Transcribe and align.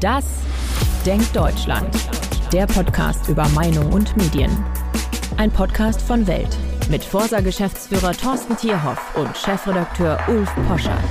Das 0.00 0.24
Denkt 1.04 1.36
Deutschland. 1.36 1.94
Der 2.54 2.66
Podcast 2.66 3.28
über 3.28 3.46
Meinung 3.50 3.92
und 3.92 4.16
Medien. 4.16 4.50
Ein 5.36 5.50
Podcast 5.50 6.00
von 6.00 6.26
Welt 6.26 6.48
mit 6.88 7.04
Forsa-Geschäftsführer 7.04 8.12
Thorsten 8.12 8.56
Tierhoff 8.56 9.14
und 9.14 9.36
Chefredakteur 9.36 10.18
Ulf 10.28 10.50
Poschardt. 10.66 11.04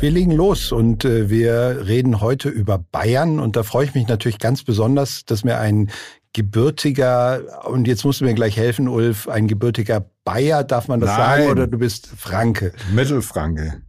Wir 0.00 0.10
legen 0.10 0.32
los 0.32 0.72
und 0.72 1.04
äh, 1.04 1.30
wir 1.30 1.86
reden 1.86 2.20
heute 2.20 2.48
über 2.48 2.78
Bayern 2.78 3.38
und 3.38 3.54
da 3.54 3.62
freue 3.62 3.84
ich 3.84 3.94
mich 3.94 4.08
natürlich 4.08 4.40
ganz 4.40 4.64
besonders, 4.64 5.24
dass 5.24 5.44
mir 5.44 5.58
ein 5.58 5.90
gebürtiger, 6.32 7.64
und 7.68 7.86
jetzt 7.86 8.04
musst 8.04 8.22
du 8.22 8.24
mir 8.24 8.34
gleich 8.34 8.56
helfen, 8.56 8.88
Ulf, 8.88 9.28
ein 9.28 9.46
gebürtiger 9.46 10.10
Bayer, 10.24 10.64
darf 10.64 10.88
man 10.88 10.98
das 10.98 11.10
Nein. 11.10 11.18
sagen, 11.18 11.50
oder 11.52 11.68
du 11.68 11.78
bist 11.78 12.08
Franke? 12.08 12.72
Mittelfranke. 12.92 13.82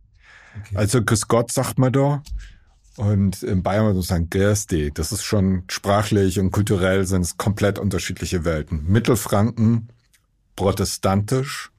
Okay. 0.60 0.76
Also 0.76 1.04
Grüß 1.04 1.28
Gott 1.28 1.52
sagt 1.52 1.80
man 1.80 1.92
da. 1.92 2.22
Und 3.00 3.44
in 3.44 3.64
Bayern 3.64 3.86
muss 3.86 3.96
man 3.96 4.04
sagen, 4.04 4.30
Gersti. 4.30 4.92
Das 4.94 5.14
ist 5.14 5.24
schon 5.24 5.64
sprachlich 5.70 6.38
und 6.38 6.52
kulturell 6.52 7.06
sind 7.06 7.22
es 7.22 7.38
komplett 7.38 7.80
unterschiedliche 7.80 8.44
Welten. 8.44 8.84
Mittelfranken, 8.88 9.88
protestantisch, 10.58 11.72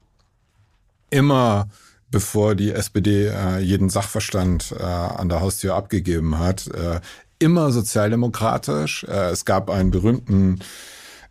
immer 1.11 1.69
bevor 2.11 2.55
die 2.55 2.73
SPD 2.73 3.27
äh, 3.27 3.59
jeden 3.59 3.91
Sachverstand 3.91 4.75
äh, 4.79 4.83
an 4.83 5.29
der 5.29 5.43
Haustür 5.43 5.75
abgegeben 5.75 6.39
hat, 6.39 6.69
äh, 6.69 7.03
immer 7.39 7.71
sozialdemokratisch. 7.71 9.05
Äh, 9.05 9.29
es 9.29 9.45
gab 9.45 9.69
einen 9.69 9.91
berühmten 9.91 10.61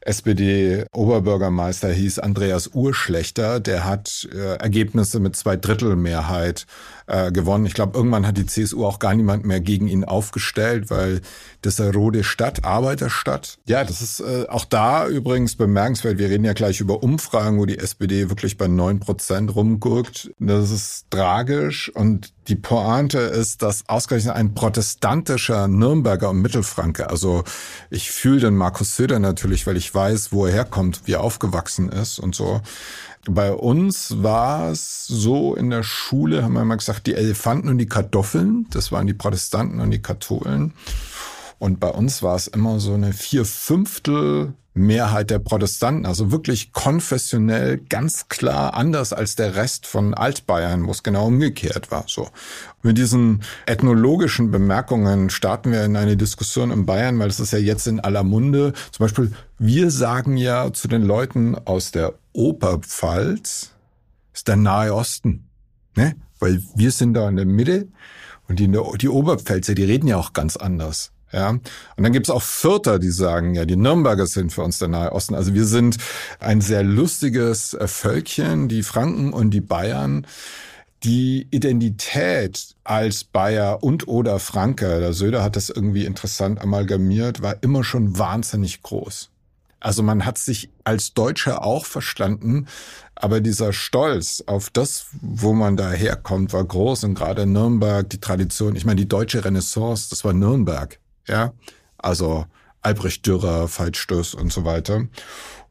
SPD-Oberbürgermeister, 0.02 1.90
hieß 1.90 2.20
Andreas 2.20 2.68
Urschlechter, 2.74 3.60
der 3.60 3.86
hat 3.86 4.28
äh, 4.34 4.56
Ergebnisse 4.56 5.20
mit 5.20 5.36
zwei 5.36 5.56
Drittel 5.56 5.96
Mehrheit 5.96 6.66
äh, 7.08 7.32
gewonnen. 7.32 7.66
Ich 7.66 7.74
glaube, 7.74 7.98
irgendwann 7.98 8.26
hat 8.26 8.38
die 8.38 8.46
CSU 8.46 8.86
auch 8.86 9.00
gar 9.00 9.14
niemand 9.14 9.46
mehr 9.46 9.60
gegen 9.60 9.88
ihn 9.88 10.04
aufgestellt, 10.04 10.90
weil 10.90 11.22
das 11.62 11.74
ist 11.74 11.82
eine 11.82 11.94
rote 11.94 12.24
Stadt, 12.24 12.64
Arbeiterstadt. 12.64 13.58
Ja, 13.68 13.84
das 13.84 14.02
ist 14.02 14.20
äh, 14.22 14.46
auch 14.48 14.66
da 14.66 15.08
übrigens 15.08 15.56
bemerkenswert. 15.56 16.18
Wir 16.18 16.30
reden 16.30 16.46
ja 16.46 16.54
gleich 16.54 16.80
über 16.80 17.04
Umfragen, 17.04 17.60
wo 17.60 17.66
die 17.66 17.80
SPD 17.80 18.30
wirklich 18.30 18.58
bei 18.58 18.68
neun 18.68 19.00
Prozent 19.00 19.56
rumguckt. 19.56 20.32
Das 20.40 20.72
ist 20.72 21.06
tragisch 21.10 21.90
und 21.94 22.32
die 22.50 22.56
Pointe 22.56 23.20
ist, 23.20 23.62
dass 23.62 23.88
ausgerechnet 23.88 24.36
ein 24.36 24.54
protestantischer 24.54 25.68
Nürnberger 25.68 26.32
und 26.32 26.42
Mittelfranke, 26.42 27.10
also 27.10 27.44
ich 27.90 28.12
fühle 28.12 28.42
den 28.42 28.56
Markus 28.56 28.96
Söder 28.96 29.20
natürlich, 29.20 29.68
weil 29.68 29.78
ich 29.78 29.94
weiß, 29.94 30.32
wo 30.32 30.48
er 30.48 30.54
herkommt, 30.54 31.02
wie 31.06 31.14
er 31.14 31.22
aufgewachsen 31.22 31.90
ist 31.90 32.20
und 32.20 32.36
so. 32.36 32.62
Bei 33.30 33.52
uns 33.52 34.24
war 34.24 34.72
es 34.72 35.06
so 35.06 35.54
in 35.54 35.70
der 35.70 35.84
Schule, 35.84 36.44
haben 36.44 36.54
wir 36.54 36.62
immer 36.62 36.78
gesagt, 36.78 37.06
die 37.06 37.16
Elefanten 37.16 37.70
und 37.70 37.78
die 37.78 37.86
Kartoffeln, 37.86 38.66
das 38.72 38.92
waren 38.92 39.08
die 39.08 39.14
Protestanten 39.14 39.80
und 39.80 39.92
die 39.92 40.02
Katholen. 40.02 40.74
Und 41.60 41.80
bei 41.80 41.90
uns 41.90 42.24
war 42.24 42.36
es 42.36 42.48
immer 42.48 42.80
so 42.80 42.94
eine 42.94 43.14
vier 43.14 43.46
Fünftel 43.46 44.54
Mehrheit 44.74 45.30
der 45.30 45.40
Protestanten, 45.40 46.06
also 46.06 46.32
wirklich 46.32 46.72
konfessionell 46.72 47.78
ganz 47.78 48.30
klar 48.30 48.74
anders 48.76 49.14
als 49.14 49.36
der 49.36 49.56
Rest 49.56 49.86
von 49.86 50.14
Altbayern, 50.14 50.88
wo 50.88 50.92
es 50.92 51.04
genau 51.04 51.28
umgekehrt 51.28 51.92
war. 51.92 52.06
So 52.08 52.30
mit 52.82 52.98
diesen 52.98 53.44
ethnologischen 53.66 54.52
Bemerkungen 54.52 55.30
starten 55.30 55.72
wir 55.72 55.84
in 55.84 55.96
eine 55.96 56.18
Diskussion 56.18 56.72
in 56.72 56.86
Bayern, 56.86 57.20
weil 57.20 57.30
es 57.30 57.40
ist 57.40 57.52
ja 57.52 57.60
jetzt 57.60 57.88
in 57.88 58.00
aller 58.00 58.24
Munde. 58.24 58.74
Zum 58.92 59.04
Beispiel, 59.04 59.32
wir 59.58 59.92
sagen 59.92 60.38
ja 60.38 60.72
zu 60.72 60.88
den 60.88 61.04
Leuten 61.04 61.56
aus 61.56 61.92
der 61.92 62.14
Oberpfalz, 62.34 63.72
ist 64.34 64.48
der 64.48 64.56
Nahe 64.56 64.94
Osten, 64.94 65.50
ne? 65.96 66.16
Weil 66.40 66.64
wir 66.76 66.92
sind 66.92 67.16
da 67.16 67.28
in 67.28 67.36
der 67.36 67.46
Mitte 67.46 67.90
und 68.48 68.60
die, 68.60 68.72
die 69.02 69.10
Oberpfälzer, 69.10 69.76
die 69.76 69.84
reden 69.84 70.08
ja 70.08 70.16
auch 70.16 70.32
ganz 70.32 70.56
anders. 70.56 71.12
Ja, 71.32 71.50
und 71.50 71.64
dann 71.98 72.12
gibt's 72.12 72.30
auch 72.32 72.42
Vierter, 72.42 72.98
die 72.98 73.12
sagen, 73.12 73.54
ja, 73.54 73.66
die 73.66 73.76
Nürnberger 73.76 74.26
sind 74.26 74.52
für 74.52 74.64
uns 74.64 74.80
der 74.80 74.88
Nahe 74.88 75.12
Osten. 75.12 75.36
Also 75.36 75.54
wir 75.54 75.66
sind 75.66 75.98
ein 76.40 76.62
sehr 76.62 76.84
lustiges 76.84 77.76
äh, 77.76 77.88
Völkchen, 77.88 78.68
die 78.68 78.84
Franken 78.84 79.32
und 79.32 79.52
die 79.52 79.62
Bayern. 79.62 80.26
Die 81.04 81.48
Identität 81.52 82.76
als 82.84 83.24
Bayer 83.24 83.84
und 83.84 84.08
oder 84.08 84.38
Franke, 84.40 85.00
der 85.00 85.14
Söder 85.14 85.44
hat 85.44 85.56
das 85.56 85.70
irgendwie 85.70 86.04
interessant 86.04 86.60
amalgamiert, 86.60 87.42
war 87.42 87.56
immer 87.62 87.86
schon 87.86 88.18
wahnsinnig 88.18 88.82
groß. 88.82 89.30
Also 89.80 90.04
man 90.04 90.26
hat 90.26 90.38
sich 90.38 90.70
als 90.84 91.14
Deutscher 91.14 91.64
auch 91.64 91.86
verstanden, 91.86 92.68
aber 93.16 93.40
dieser 93.40 93.72
Stolz 93.72 94.44
auf 94.46 94.70
das, 94.70 95.06
wo 95.22 95.54
man 95.54 95.78
da 95.78 95.90
herkommt, 95.92 96.52
war 96.52 96.66
groß 96.66 97.06
und 97.06 97.16
gerade 97.16 97.46
Nürnberg, 97.46 98.10
die 98.10 98.20
Tradition, 98.20 98.76
ich 98.76 98.84
meine, 98.84 99.00
die 99.00 99.08
deutsche 99.08 99.46
Renaissance, 99.46 100.10
das 100.10 100.26
war 100.26 100.34
Nürnberg 100.34 101.00
ja, 101.30 101.54
also 101.98 102.46
Albrecht 102.82 103.26
Dürer, 103.26 103.68
Veit 103.68 103.98
Stöß 103.98 104.34
und 104.36 104.52
so 104.52 104.66
weiter. 104.66 105.06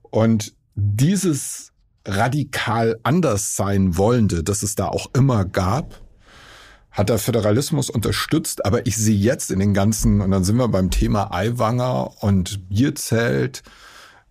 Und 0.03 0.55
dieses 0.75 1.73
radikal 2.05 2.99
anders 3.03 3.57
sein 3.57 3.97
wollende, 3.97 4.43
das 4.43 4.63
es 4.63 4.75
da 4.75 4.89
auch 4.89 5.11
immer 5.15 5.45
gab, 5.45 6.01
hat 6.91 7.11
der 7.11 7.19
Föderalismus 7.19 7.91
unterstützt, 7.91 8.65
aber 8.65 8.87
ich 8.87 8.97
sehe 8.97 9.17
jetzt 9.17 9.51
in 9.51 9.59
den 9.59 9.75
ganzen, 9.75 10.21
und 10.21 10.31
dann 10.31 10.45
sind 10.45 10.57
wir 10.57 10.69
beim 10.69 10.91
Thema 10.91 11.33
Eiwanger 11.33 12.23
und 12.23 12.69
Bierzelt, 12.69 13.63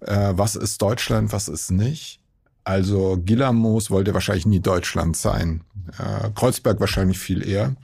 äh, 0.01 0.33
was 0.33 0.55
ist 0.55 0.81
Deutschland, 0.81 1.31
was 1.31 1.47
ist 1.47 1.71
nicht. 1.71 2.19
Also 2.63 3.17
Gilamos 3.23 3.89
wollte 3.89 4.13
wahrscheinlich 4.13 4.45
nie 4.45 4.59
Deutschland 4.59 5.15
sein, 5.15 5.63
äh, 5.97 6.29
Kreuzberg 6.35 6.79
wahrscheinlich 6.79 7.19
viel 7.19 7.47
eher. 7.47 7.75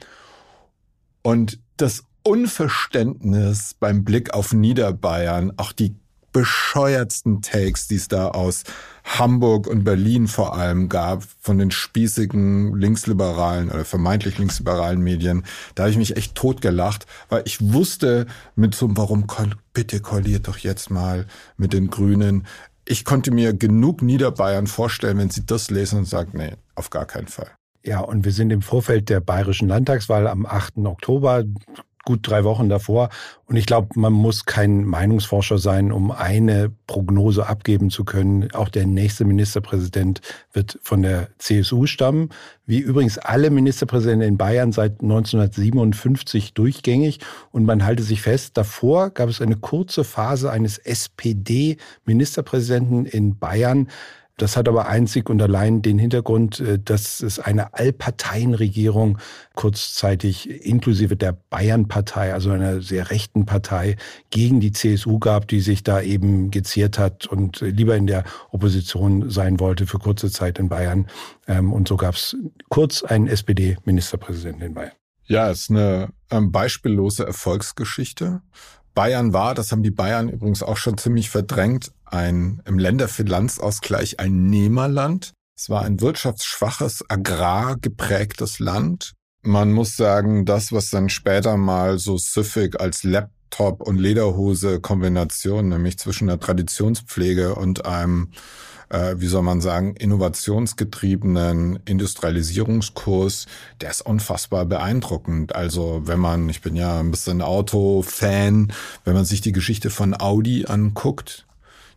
Und 1.22 1.60
das 1.78 2.04
Unverständnis 2.24 3.76
beim 3.80 4.04
Blick 4.04 4.34
auf 4.34 4.54
Niederbayern, 4.54 5.54
auch 5.58 5.72
die 5.72 5.96
bescheuertsten 6.34 7.42
Takes, 7.42 7.88
die 7.88 7.96
es 7.96 8.08
da 8.08 8.30
aus 8.30 8.64
Hamburg 9.06 9.68
und 9.68 9.84
Berlin 9.84 10.28
vor 10.28 10.58
allem 10.58 10.90
gab, 10.90 11.24
von 11.40 11.60
den 11.60 11.70
spießigen 11.70 12.76
linksliberalen 12.76 13.70
oder 13.70 13.86
vermeintlich 13.86 14.40
linksliberalen 14.40 15.00
Medien, 15.00 15.46
da 15.76 15.84
habe 15.84 15.92
ich 15.92 15.98
mich 15.98 16.18
echt 16.18 16.34
totgelacht, 16.36 17.06
weil 17.30 17.44
ich 17.46 17.74
wusste 17.74 18.26
mit 18.56 18.74
so, 18.74 18.90
warum 18.98 19.28
bitte 19.74 20.00
koaliert 20.00 20.48
doch 20.48 20.58
jetzt 20.58 20.90
mal 20.90 21.28
mit 21.58 21.72
den 21.72 21.90
Grünen. 21.90 22.48
Ich 22.86 23.06
konnte 23.06 23.32
mir 23.32 23.54
genug 23.54 24.02
Niederbayern 24.02 24.68
vorstellen, 24.68 25.20
wenn 25.20 25.30
sie 25.30 25.46
das 25.46 25.70
lesen 25.70 26.00
und 26.00 26.06
sagen, 26.06 26.32
nee, 26.34 26.54
auf 26.76 26.90
gar 26.90 27.06
keinen 27.06 27.28
Fall. 27.28 27.52
Ja, 27.86 28.00
und 28.00 28.26
wir 28.26 28.32
sind 28.32 28.50
im 28.50 28.62
Vorfeld 28.62 29.10
der 29.10 29.20
bayerischen 29.20 29.68
Landtagswahl 29.68 30.28
am 30.28 30.46
8. 30.46 30.78
Oktober 30.78 31.44
gut 32.04 32.20
drei 32.24 32.44
Wochen 32.44 32.70
davor. 32.70 33.10
Und 33.46 33.56
ich 33.56 33.66
glaube, 33.66 33.90
man 33.96 34.14
muss 34.14 34.46
kein 34.46 34.86
Meinungsforscher 34.86 35.58
sein, 35.58 35.92
um 35.92 36.12
eine 36.12 36.72
Prognose 36.88 37.48
abgeben 37.48 37.90
zu 37.90 38.04
können. 38.04 38.52
Auch 38.54 38.70
der 38.70 38.86
nächste 38.86 39.26
Ministerpräsident 39.26 40.22
wird 40.54 40.80
von 40.84 41.02
der 41.02 41.30
CSU 41.38 41.86
stammen, 41.86 42.30
wie 42.66 42.80
übrigens 42.80 43.18
alle 43.18 43.50
Ministerpräsidenten 43.50 44.28
in 44.28 44.38
Bayern 44.38 44.72
seit 44.72 45.02
1957 45.02 46.54
durchgängig. 46.54 47.20
Und 47.52 47.66
man 47.66 47.86
halte 47.86 48.04
sich 48.04 48.22
fest, 48.22 48.58
davor 48.58 49.10
gab 49.10 49.30
es 49.30 49.42
eine 49.42 49.56
kurze 49.56 50.04
Phase 50.04 50.52
eines 50.52 50.78
SPD-Ministerpräsidenten 50.78 53.06
in 53.06 53.38
Bayern. 53.38 53.88
Das 54.38 54.58
hat 54.58 54.68
aber 54.68 54.88
einzig 54.88 55.30
und 55.30 55.42
allein 55.42 55.84
den 55.84 56.00
Hintergrund, 56.00 56.60
äh, 56.60 56.80
dass 56.80 57.22
es 57.22 57.40
eine 57.40 57.74
Allparteienregierung 57.74 59.20
kurzzeitig 59.56 60.50
inklusive 60.66 61.16
der 61.16 61.34
Bayern-Partei, 61.34 62.34
also 62.34 62.50
einer 62.52 62.82
sehr 62.82 63.12
rechten 63.12 63.46
Partei, 63.46 63.96
gegen 64.32 64.60
die 64.60 64.72
CSU 64.72 65.20
gab, 65.20 65.48
die 65.48 65.60
sich 65.60 65.84
da 65.84 66.02
eben 66.02 66.50
geziert 66.50 66.98
hat 66.98 67.28
und 67.28 67.62
lieber 67.62 67.96
in 67.96 68.08
der 68.08 68.24
Opposition 68.52 69.30
sein 69.30 69.60
wollte 69.60 69.86
für 69.86 70.00
kurze 70.00 70.32
Zeit 70.32 70.58
in 70.58 70.68
Bayern. 70.68 71.08
Ähm, 71.48 71.72
und 71.72 71.88
so 71.88 71.96
gab 71.96 72.16
es 72.16 72.36
kurz 72.70 73.04
einen 73.04 73.28
SPD-Ministerpräsidenten 73.28 74.64
in 74.64 74.74
Bayern. 74.74 74.94
Ja, 75.26 75.50
es 75.50 75.62
ist 75.62 75.70
eine 75.70 76.10
ähm, 76.32 76.52
beispiellose 76.52 77.26
Erfolgsgeschichte. 77.26 78.42
Bayern 78.94 79.34
war, 79.34 79.56
das 79.56 79.72
haben 79.72 79.84
die 79.84 79.92
Bayern 79.92 80.30
übrigens 80.30 80.64
auch 80.64 80.78
schon 80.78 80.98
ziemlich 80.98 81.30
verdrängt, 81.30 81.92
ein 82.06 82.62
im 82.66 82.78
Länderfinanzausgleich 82.78 84.20
ein 84.20 84.46
Nehmerland. 84.46 85.34
Es 85.58 85.70
war 85.70 85.84
ein 85.84 86.02
wirtschaftsschwaches, 86.02 87.04
agrargeprägtes 87.10 88.60
Land. 88.60 89.14
Man 89.42 89.72
muss 89.72 89.98
sagen, 89.98 90.46
das, 90.46 90.72
was 90.72 90.90
dann 90.90 91.10
später 91.10 91.58
mal 91.58 92.00
so 92.00 92.18
süffig 92.18 92.80
als 92.80 93.04
Laptop 93.54 93.82
und 93.82 94.00
Lederhose 94.00 94.80
Kombination, 94.80 95.70
nämlich 95.70 96.00
zwischen 96.00 96.28
der 96.28 96.40
Traditionspflege 96.40 97.54
und 97.54 97.86
einem 97.86 98.30
äh, 98.90 99.16
wie 99.18 99.28
soll 99.28 99.44
man 99.44 99.62
sagen, 99.62 99.96
innovationsgetriebenen 99.96 101.80
Industrialisierungskurs, 101.86 103.46
der 103.82 103.92
ist 103.92 104.02
unfassbar 104.02 104.66
beeindruckend. 104.66 105.56
Also 105.56 106.02
wenn 106.06 106.20
man, 106.20 106.50
ich 106.50 106.62
bin 106.62 106.76
ja 106.76 107.00
ein 107.00 107.12
bisschen 107.12 107.44
Auto-Fan, 107.44 108.74
wenn 109.06 109.14
man 109.14 109.26
sich 109.26 109.42
die 109.42 109.52
Geschichte 109.52 109.92
von 109.92 110.20
Audi 110.20 110.66
anguckt, 110.66 111.46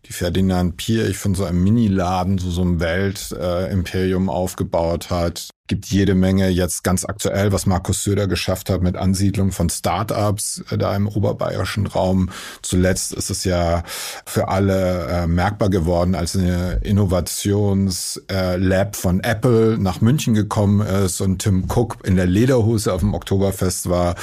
die 0.06 0.12
Ferdinand 0.12 0.76
Pier, 0.76 1.08
ich 1.08 1.16
von 1.16 1.34
so 1.34 1.44
einem 1.44 1.64
Mini-Laden, 1.64 2.36
so, 2.38 2.50
so 2.50 2.60
einem 2.60 2.80
Weltimperium 2.80 4.28
äh, 4.28 4.30
aufgebaut 4.30 5.08
hat. 5.10 5.48
Gibt 5.66 5.86
jede 5.86 6.14
Menge 6.14 6.48
jetzt 6.48 6.84
ganz 6.84 7.04
aktuell, 7.04 7.52
was 7.52 7.66
Markus 7.66 8.02
Söder 8.02 8.26
geschafft 8.26 8.70
hat 8.70 8.82
mit 8.82 8.96
Ansiedlung 8.96 9.52
von 9.52 9.68
Startups 9.68 10.62
äh, 10.70 10.78
da 10.78 10.94
im 10.94 11.08
oberbayerischen 11.08 11.86
Raum. 11.86 12.30
Zuletzt 12.62 13.12
ist 13.12 13.30
es 13.30 13.44
ja 13.44 13.82
für 14.24 14.48
alle 14.48 15.06
äh, 15.06 15.26
merkbar 15.26 15.70
geworden, 15.70 16.14
als 16.14 16.36
eine 16.36 16.80
Innovationslab 16.82 18.30
äh, 18.30 18.96
von 18.96 19.20
Apple 19.20 19.78
nach 19.78 20.00
München 20.00 20.34
gekommen 20.34 20.86
ist 20.86 21.20
und 21.20 21.42
Tim 21.42 21.64
Cook 21.68 21.98
in 22.04 22.16
der 22.16 22.26
Lederhose 22.26 22.92
auf 22.92 23.00
dem 23.00 23.14
Oktoberfest 23.14 23.88
war. 23.88 24.14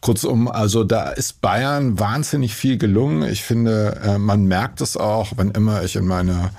Kurzum, 0.00 0.48
also 0.48 0.84
da 0.84 1.10
ist 1.10 1.40
Bayern 1.40 1.98
wahnsinnig 1.98 2.54
viel 2.54 2.78
gelungen. 2.78 3.28
Ich 3.28 3.42
finde, 3.42 4.00
äh, 4.04 4.18
man 4.18 4.44
merkt 4.44 4.80
es 4.80 4.96
auch, 4.96 5.32
wenn 5.36 5.50
immer 5.50 5.82
ich 5.82 5.96
in 5.96 6.06
meiner 6.06 6.50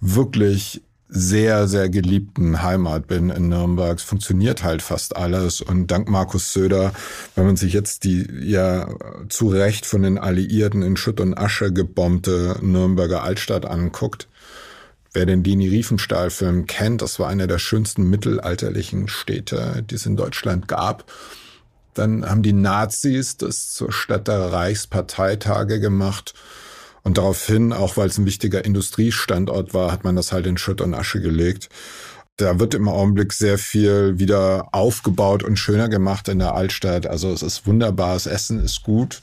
wirklich 0.00 0.82
sehr, 1.12 1.66
sehr 1.66 1.88
geliebten 1.88 2.62
Heimat 2.62 3.08
bin 3.08 3.30
in 3.30 3.48
Nürnberg. 3.48 3.98
Es 3.98 4.04
funktioniert 4.04 4.62
halt 4.62 4.80
fast 4.80 5.16
alles. 5.16 5.60
Und 5.60 5.88
dank 5.88 6.08
Markus 6.08 6.52
Söder, 6.52 6.92
wenn 7.34 7.46
man 7.46 7.56
sich 7.56 7.72
jetzt 7.72 8.04
die 8.04 8.26
ja 8.42 8.88
zu 9.28 9.48
Recht 9.48 9.86
von 9.86 10.02
den 10.02 10.18
Alliierten 10.18 10.82
in 10.82 10.96
Schutt 10.96 11.20
und 11.20 11.36
Asche 11.36 11.72
gebombte 11.72 12.56
Nürnberger 12.62 13.24
Altstadt 13.24 13.66
anguckt, 13.66 14.28
wer 15.12 15.26
den 15.26 15.42
Dini 15.42 15.68
Riefenstahl-Film 15.68 16.66
kennt, 16.66 17.02
das 17.02 17.18
war 17.18 17.28
einer 17.28 17.48
der 17.48 17.58
schönsten 17.58 18.08
mittelalterlichen 18.08 19.08
Städte, 19.08 19.84
die 19.90 19.96
es 19.96 20.06
in 20.06 20.16
Deutschland 20.16 20.68
gab. 20.68 21.10
Dann 21.94 22.24
haben 22.24 22.42
die 22.42 22.52
Nazis 22.52 23.36
das 23.36 23.72
zur 23.72 23.92
Stadt 23.92 24.28
der 24.28 24.52
Reichsparteitage 24.52 25.80
gemacht. 25.80 26.34
Und 27.02 27.18
daraufhin, 27.18 27.72
auch 27.72 27.96
weil 27.96 28.08
es 28.08 28.18
ein 28.18 28.26
wichtiger 28.26 28.64
Industriestandort 28.64 29.74
war, 29.74 29.90
hat 29.90 30.04
man 30.04 30.16
das 30.16 30.32
halt 30.32 30.46
in 30.46 30.58
Schutt 30.58 30.80
und 30.80 30.94
Asche 30.94 31.20
gelegt. 31.20 31.68
Da 32.36 32.58
wird 32.58 32.74
im 32.74 32.88
Augenblick 32.88 33.32
sehr 33.32 33.58
viel 33.58 34.18
wieder 34.18 34.68
aufgebaut 34.72 35.42
und 35.42 35.58
schöner 35.58 35.88
gemacht 35.88 36.28
in 36.28 36.38
der 36.38 36.54
Altstadt. 36.54 37.06
Also 37.06 37.32
es 37.32 37.42
ist 37.42 37.66
wunderbar, 37.66 38.14
das 38.14 38.26
Essen 38.26 38.62
ist 38.62 38.82
gut. 38.82 39.22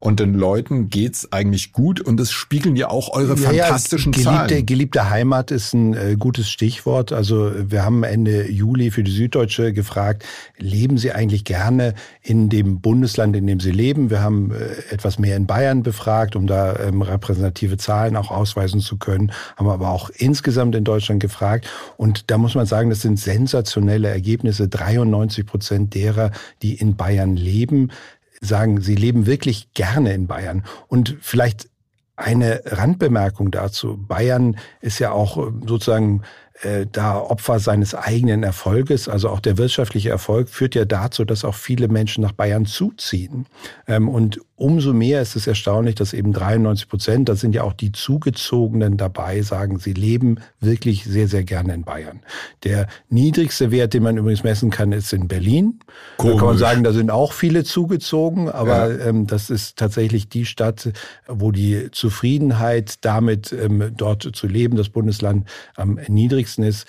Und 0.00 0.20
den 0.20 0.34
Leuten 0.34 0.90
geht's 0.90 1.32
eigentlich 1.32 1.72
gut 1.72 2.00
und 2.00 2.20
es 2.20 2.30
spiegeln 2.30 2.76
ja 2.76 2.88
auch 2.88 3.12
eure 3.12 3.34
ja, 3.34 3.48
fantastischen 3.48 4.12
ja, 4.12 4.18
geliebte, 4.18 4.54
Zahlen. 4.54 4.66
Geliebte 4.66 5.10
Heimat 5.10 5.50
ist 5.50 5.74
ein 5.74 5.94
äh, 5.94 6.16
gutes 6.16 6.48
Stichwort. 6.48 7.12
Also 7.12 7.50
wir 7.56 7.84
haben 7.84 8.04
Ende 8.04 8.48
Juli 8.48 8.92
für 8.92 9.02
die 9.02 9.10
Süddeutsche 9.10 9.72
gefragt, 9.72 10.24
leben 10.56 10.98
Sie 10.98 11.10
eigentlich 11.10 11.44
gerne 11.44 11.94
in 12.22 12.48
dem 12.48 12.80
Bundesland, 12.80 13.34
in 13.34 13.48
dem 13.48 13.58
Sie 13.58 13.72
leben? 13.72 14.08
Wir 14.08 14.20
haben 14.20 14.52
äh, 14.52 14.94
etwas 14.94 15.18
mehr 15.18 15.36
in 15.36 15.46
Bayern 15.46 15.82
befragt, 15.82 16.36
um 16.36 16.46
da 16.46 16.78
ähm, 16.78 17.02
repräsentative 17.02 17.76
Zahlen 17.76 18.14
auch 18.14 18.30
ausweisen 18.30 18.80
zu 18.80 18.98
können, 18.98 19.32
haben 19.56 19.68
aber 19.68 19.90
auch 19.90 20.10
insgesamt 20.10 20.76
in 20.76 20.84
Deutschland 20.84 21.20
gefragt. 21.20 21.68
Und 21.96 22.30
da 22.30 22.38
muss 22.38 22.54
man 22.54 22.66
sagen, 22.66 22.88
das 22.88 23.00
sind 23.00 23.18
sensationelle 23.18 24.08
Ergebnisse. 24.08 24.68
93 24.68 25.44
Prozent 25.44 25.94
derer, 25.94 26.30
die 26.62 26.74
in 26.74 26.94
Bayern 26.94 27.34
leben, 27.34 27.90
sagen, 28.40 28.80
sie 28.80 28.94
leben 28.94 29.26
wirklich 29.26 29.72
gerne 29.74 30.12
in 30.12 30.26
Bayern. 30.26 30.64
Und 30.86 31.16
vielleicht 31.20 31.68
eine 32.18 32.62
Randbemerkung 32.64 33.50
dazu. 33.52 33.96
Bayern 33.96 34.56
ist 34.80 34.98
ja 34.98 35.12
auch 35.12 35.38
äh, 35.38 35.52
sozusagen 35.66 36.22
äh, 36.62 36.86
da 36.90 37.18
Opfer 37.18 37.60
seines 37.60 37.94
eigenen 37.94 38.42
Erfolges. 38.42 39.08
Also 39.08 39.28
auch 39.28 39.40
der 39.40 39.58
wirtschaftliche 39.58 40.10
Erfolg 40.10 40.48
führt 40.48 40.74
ja 40.74 40.84
dazu, 40.84 41.24
dass 41.24 41.44
auch 41.44 41.54
viele 41.54 41.88
Menschen 41.88 42.22
nach 42.22 42.32
Bayern 42.32 42.66
zuziehen. 42.66 43.46
Ähm, 43.86 44.08
und 44.08 44.40
umso 44.56 44.92
mehr 44.92 45.22
ist 45.22 45.36
es 45.36 45.46
erstaunlich, 45.46 45.94
dass 45.94 46.12
eben 46.12 46.32
93 46.32 46.88
Prozent, 46.88 47.28
da 47.28 47.36
sind 47.36 47.54
ja 47.54 47.62
auch 47.62 47.72
die 47.72 47.92
Zugezogenen 47.92 48.96
dabei, 48.96 49.42
sagen, 49.42 49.78
sie 49.78 49.92
leben 49.92 50.40
wirklich 50.58 51.04
sehr, 51.04 51.28
sehr 51.28 51.44
gerne 51.44 51.74
in 51.74 51.84
Bayern. 51.84 52.20
Der 52.64 52.88
niedrigste 53.08 53.70
Wert, 53.70 53.94
den 53.94 54.02
man 54.02 54.16
übrigens 54.16 54.42
messen 54.42 54.70
kann, 54.70 54.90
ist 54.90 55.12
in 55.12 55.28
Berlin. 55.28 55.78
Komisch. 56.16 56.34
Da 56.34 56.38
kann 56.38 56.48
man 56.48 56.58
sagen, 56.58 56.82
da 56.82 56.92
sind 56.92 57.10
auch 57.10 57.32
viele 57.32 57.62
zugezogen, 57.62 58.48
aber 58.48 58.92
ja. 58.92 59.06
ähm, 59.06 59.28
das 59.28 59.48
ist 59.48 59.78
tatsächlich 59.78 60.28
die 60.28 60.44
Stadt, 60.44 60.90
wo 61.28 61.52
die 61.52 61.90
Zufriedenheit 61.92 63.04
damit, 63.04 63.52
ähm, 63.52 63.92
dort 63.96 64.28
zu 64.34 64.46
leben, 64.48 64.76
das 64.76 64.88
Bundesland 64.88 65.48
am 65.76 66.00
niedrigsten 66.08 66.47
wichtigsten 66.48 66.62
ist, 66.62 66.86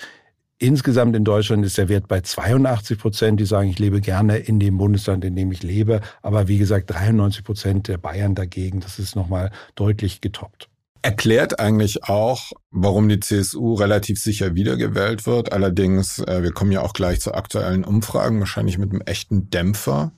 Insgesamt 0.62 1.16
in 1.16 1.24
Deutschland 1.24 1.64
ist 1.64 1.78
der 1.78 1.88
Wert 1.88 2.06
bei 2.06 2.20
82 2.20 2.98
Prozent, 2.98 3.40
die 3.40 3.46
sagen, 3.46 3.70
ich 3.70 3.78
lebe 3.78 4.02
gerne 4.02 4.36
in 4.36 4.60
dem 4.60 4.76
Bundesland, 4.76 5.24
in 5.24 5.34
dem 5.34 5.50
ich 5.50 5.62
lebe. 5.62 6.02
Aber 6.20 6.48
wie 6.48 6.58
gesagt, 6.58 6.90
93 6.90 7.42
Prozent 7.44 7.88
der 7.88 7.96
Bayern 7.96 8.34
dagegen, 8.34 8.80
das 8.80 8.98
ist 8.98 9.16
nochmal 9.16 9.52
deutlich 9.74 10.20
getoppt. 10.20 10.68
Erklärt 11.00 11.60
eigentlich 11.60 12.04
auch, 12.04 12.52
warum 12.70 13.08
die 13.08 13.20
CSU 13.20 13.72
relativ 13.72 14.20
sicher 14.20 14.54
wiedergewählt 14.54 15.24
wird. 15.24 15.50
Allerdings, 15.50 16.18
äh, 16.18 16.42
wir 16.42 16.52
kommen 16.52 16.72
ja 16.72 16.82
auch 16.82 16.92
gleich 16.92 17.22
zu 17.22 17.32
aktuellen 17.32 17.82
Umfragen, 17.82 18.38
wahrscheinlich 18.40 18.76
mit 18.76 18.90
einem 18.90 19.00
echten 19.00 19.48
Dämpfer. 19.48 20.12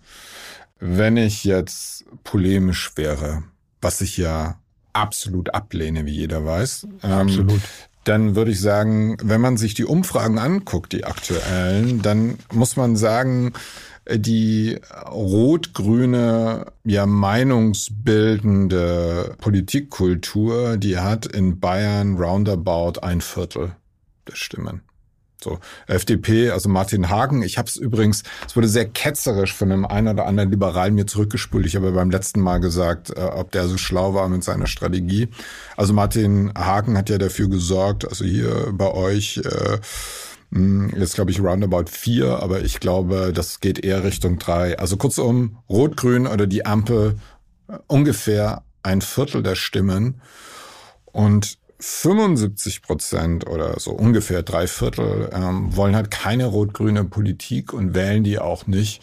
Wenn 0.80 1.16
ich 1.16 1.44
jetzt 1.44 2.04
polemisch 2.24 2.90
wäre, 2.96 3.44
was 3.80 4.00
ich 4.00 4.16
ja 4.16 4.58
absolut 4.92 5.54
ablehne, 5.54 6.04
wie 6.04 6.16
jeder 6.16 6.44
weiß. 6.44 6.88
Ähm, 7.04 7.12
absolut 7.12 7.60
dann 8.04 8.34
würde 8.34 8.50
ich 8.50 8.60
sagen, 8.60 9.16
wenn 9.22 9.40
man 9.40 9.56
sich 9.56 9.74
die 9.74 9.84
Umfragen 9.84 10.38
anguckt, 10.38 10.92
die 10.92 11.04
aktuellen, 11.04 12.02
dann 12.02 12.38
muss 12.52 12.76
man 12.76 12.96
sagen, 12.96 13.52
die 14.10 14.80
rot-grüne, 15.10 16.66
ja 16.84 17.06
meinungsbildende 17.06 19.36
Politikkultur, 19.38 20.76
die 20.76 20.98
hat 20.98 21.26
in 21.26 21.60
Bayern 21.60 22.16
roundabout 22.16 22.98
ein 23.00 23.20
Viertel 23.20 23.76
der 24.28 24.34
Stimmen. 24.34 24.82
So, 25.42 25.58
FDP, 25.86 26.50
also 26.50 26.68
Martin 26.68 27.08
Hagen, 27.08 27.42
ich 27.42 27.58
habe 27.58 27.68
es 27.68 27.76
übrigens, 27.76 28.22
es 28.46 28.54
wurde 28.54 28.68
sehr 28.68 28.88
ketzerisch 28.88 29.52
von 29.52 29.72
einem 29.72 29.84
einen 29.84 30.08
oder 30.08 30.26
anderen 30.26 30.50
Liberalen 30.50 30.94
mir 30.94 31.06
zurückgespult. 31.06 31.66
Ich 31.66 31.74
habe 31.74 31.92
beim 31.92 32.10
letzten 32.10 32.40
Mal 32.40 32.58
gesagt, 32.58 33.10
äh, 33.10 33.20
ob 33.20 33.50
der 33.50 33.66
so 33.66 33.76
schlau 33.76 34.14
war 34.14 34.28
mit 34.28 34.44
seiner 34.44 34.66
Strategie. 34.66 35.28
Also 35.76 35.92
Martin 35.92 36.52
Hagen 36.56 36.96
hat 36.96 37.10
ja 37.10 37.18
dafür 37.18 37.48
gesorgt, 37.48 38.08
also 38.08 38.24
hier 38.24 38.68
bei 38.72 38.92
euch, 38.92 39.38
äh, 39.38 39.78
hm, 40.52 40.92
jetzt 40.96 41.14
glaube 41.14 41.30
ich 41.30 41.40
roundabout 41.40 41.90
vier, 41.90 42.40
aber 42.42 42.60
ich 42.60 42.78
glaube, 42.78 43.32
das 43.34 43.60
geht 43.60 43.84
eher 43.84 44.04
Richtung 44.04 44.38
drei. 44.38 44.78
Also 44.78 44.96
kurzum, 44.96 45.58
Rot-Grün 45.68 46.26
oder 46.26 46.46
die 46.46 46.66
Ampel 46.66 47.16
äh, 47.68 47.78
ungefähr 47.88 48.62
ein 48.82 49.00
Viertel 49.00 49.42
der 49.42 49.54
Stimmen. 49.54 50.20
Und 51.12 51.58
75 51.82 52.82
Prozent 52.82 53.46
oder 53.48 53.80
so 53.80 53.90
ungefähr 53.90 54.44
drei 54.44 54.68
Viertel 54.68 55.28
ähm, 55.32 55.76
wollen 55.76 55.96
halt 55.96 56.12
keine 56.12 56.46
rot-grüne 56.46 57.02
Politik 57.04 57.72
und 57.72 57.92
wählen 57.92 58.22
die 58.22 58.38
auch 58.38 58.68
nicht. 58.68 59.02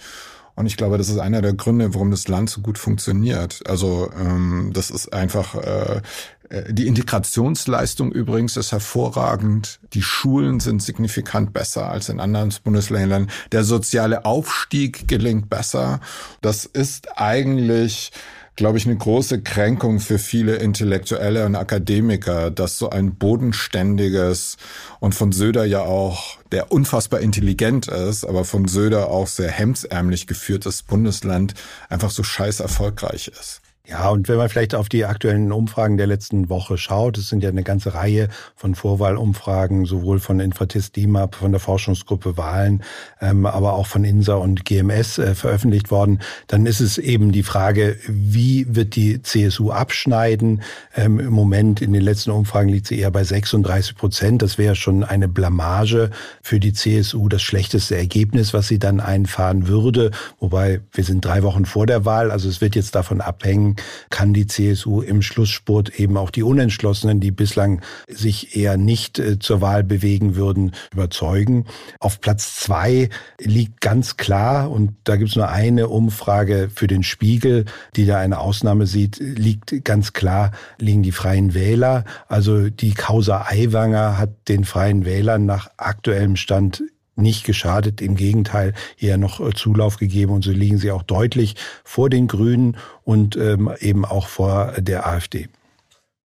Und 0.55 0.65
ich 0.65 0.77
glaube, 0.77 0.97
das 0.97 1.09
ist 1.09 1.19
einer 1.19 1.41
der 1.41 1.53
Gründe, 1.53 1.93
warum 1.93 2.09
das 2.09 2.29
Land 2.29 2.49
so 2.49 2.61
gut 2.61 2.77
funktioniert. 2.77 3.61
Also 3.67 4.09
ähm, 4.17 4.71
das 4.73 4.91
ist 4.91 5.11
einfach 5.13 5.55
äh, 5.55 6.01
äh 6.49 6.73
die 6.73 6.87
Integrationsleistung 6.87 8.13
übrigens 8.13 8.55
ist 8.55 8.71
hervorragend. 8.71 9.81
Die 9.93 10.01
Schulen 10.01 10.61
sind 10.61 10.81
signifikant 10.81 11.51
besser 11.51 11.89
als 11.89 12.07
in 12.07 12.21
anderen 12.21 12.53
Bundesländern. 12.63 13.29
Der 13.51 13.65
soziale 13.65 14.23
Aufstieg 14.23 15.07
gelingt 15.07 15.49
besser. 15.49 15.99
Das 16.41 16.63
ist 16.65 17.17
eigentlich 17.17 18.11
glaube 18.59 18.77
ich, 18.77 18.85
eine 18.85 18.97
große 18.97 19.41
Kränkung 19.41 20.01
für 20.01 20.19
viele 20.19 20.57
Intellektuelle 20.57 21.45
und 21.45 21.55
Akademiker, 21.55 22.51
dass 22.51 22.77
so 22.77 22.89
ein 22.89 23.15
bodenständiges 23.15 24.57
und 24.99 25.15
von 25.15 25.31
Söder 25.31 25.63
ja 25.63 25.79
auch, 25.79 26.37
der 26.51 26.69
unfassbar 26.69 27.21
intelligent 27.21 27.87
ist, 27.87 28.25
aber 28.25 28.43
von 28.43 28.67
Söder 28.67 29.11
auch 29.11 29.27
sehr 29.27 29.49
hemdsärmlich 29.49 30.27
geführtes 30.27 30.83
Bundesland 30.83 31.53
einfach 31.87 32.09
so 32.09 32.21
scheiß 32.21 32.59
erfolgreich 32.59 33.29
ist. 33.29 33.61
Ja, 33.89 34.09
und 34.09 34.29
wenn 34.29 34.37
man 34.37 34.49
vielleicht 34.49 34.75
auf 34.75 34.87
die 34.87 35.05
aktuellen 35.05 35.51
Umfragen 35.51 35.97
der 35.97 36.05
letzten 36.05 36.47
Woche 36.47 36.77
schaut, 36.77 37.17
es 37.17 37.29
sind 37.29 37.41
ja 37.41 37.49
eine 37.49 37.63
ganze 37.63 37.95
Reihe 37.95 38.27
von 38.55 38.75
Vorwahlumfragen, 38.75 39.85
sowohl 39.85 40.19
von 40.19 40.39
Infratist 40.39 40.95
DIMAP, 40.95 41.33
von 41.33 41.51
der 41.51 41.59
Forschungsgruppe 41.59 42.37
Wahlen, 42.37 42.83
ähm, 43.19 43.47
aber 43.47 43.73
auch 43.73 43.87
von 43.87 44.03
INSA 44.03 44.35
und 44.35 44.63
GMS 44.63 45.17
äh, 45.17 45.33
veröffentlicht 45.33 45.89
worden, 45.89 46.19
dann 46.45 46.67
ist 46.67 46.81
es 46.81 46.99
eben 46.99 47.31
die 47.31 47.41
Frage, 47.41 47.97
wie 48.07 48.67
wird 48.69 48.95
die 48.95 49.23
CSU 49.23 49.71
abschneiden? 49.71 50.61
Ähm, 50.95 51.19
Im 51.19 51.33
Moment 51.33 51.81
in 51.81 51.91
den 51.91 52.03
letzten 52.03 52.29
Umfragen 52.29 52.69
liegt 52.69 52.85
sie 52.85 52.99
eher 52.99 53.09
bei 53.09 53.23
36 53.23 53.95
Prozent. 53.95 54.43
Das 54.43 54.59
wäre 54.59 54.75
schon 54.75 55.03
eine 55.03 55.27
Blamage 55.27 56.11
für 56.43 56.59
die 56.59 56.73
CSU, 56.73 57.27
das 57.27 57.41
schlechteste 57.41 57.97
Ergebnis, 57.97 58.53
was 58.53 58.67
sie 58.67 58.77
dann 58.77 58.99
einfahren 58.99 59.67
würde. 59.67 60.11
Wobei 60.39 60.81
wir 60.91 61.03
sind 61.03 61.25
drei 61.25 61.41
Wochen 61.41 61.65
vor 61.65 61.87
der 61.87 62.05
Wahl, 62.05 62.29
also 62.29 62.47
es 62.47 62.61
wird 62.61 62.75
jetzt 62.75 62.93
davon 62.93 63.19
abhängen, 63.19 63.77
kann 64.09 64.33
die 64.33 64.47
CSU 64.47 65.01
im 65.01 65.21
Schlussspurt 65.21 65.99
eben 65.99 66.17
auch 66.17 66.29
die 66.29 66.43
Unentschlossenen, 66.43 67.19
die 67.19 67.31
bislang 67.31 67.81
sich 68.07 68.55
eher 68.55 68.77
nicht 68.77 69.19
äh, 69.19 69.39
zur 69.39 69.61
Wahl 69.61 69.83
bewegen 69.83 70.35
würden, 70.35 70.73
überzeugen. 70.91 71.65
Auf 71.99 72.21
Platz 72.21 72.55
zwei 72.55 73.09
liegt 73.39 73.81
ganz 73.81 74.17
klar, 74.17 74.69
und 74.71 74.95
da 75.03 75.15
gibt 75.15 75.29
es 75.31 75.35
nur 75.35 75.49
eine 75.49 75.87
Umfrage 75.87 76.69
für 76.73 76.87
den 76.87 77.03
Spiegel, 77.03 77.65
die 77.95 78.05
da 78.05 78.17
eine 78.17 78.39
Ausnahme 78.39 78.85
sieht, 78.85 79.17
liegt 79.19 79.83
ganz 79.83 80.13
klar, 80.13 80.51
liegen 80.77 81.03
die 81.03 81.11
Freien 81.11 81.53
Wähler. 81.53 82.05
Also 82.27 82.69
die 82.69 82.93
Causa 82.93 83.45
Aiwanger 83.49 84.17
hat 84.17 84.47
den 84.47 84.63
Freien 84.63 85.05
Wählern 85.05 85.45
nach 85.45 85.69
aktuellem 85.77 86.35
Stand 86.35 86.83
nicht 87.19 87.45
geschadet, 87.45 88.01
im 88.01 88.15
Gegenteil 88.15 88.73
eher 88.97 89.17
noch 89.17 89.39
äh, 89.39 89.53
Zulauf 89.53 89.97
gegeben 89.97 90.31
und 90.31 90.43
so 90.43 90.51
liegen 90.51 90.77
sie 90.77 90.91
auch 90.91 91.03
deutlich 91.03 91.55
vor 91.83 92.09
den 92.09 92.27
Grünen 92.27 92.77
und 93.03 93.35
ähm, 93.35 93.71
eben 93.79 94.05
auch 94.05 94.27
vor 94.27 94.73
der 94.79 95.07
AfD. 95.07 95.49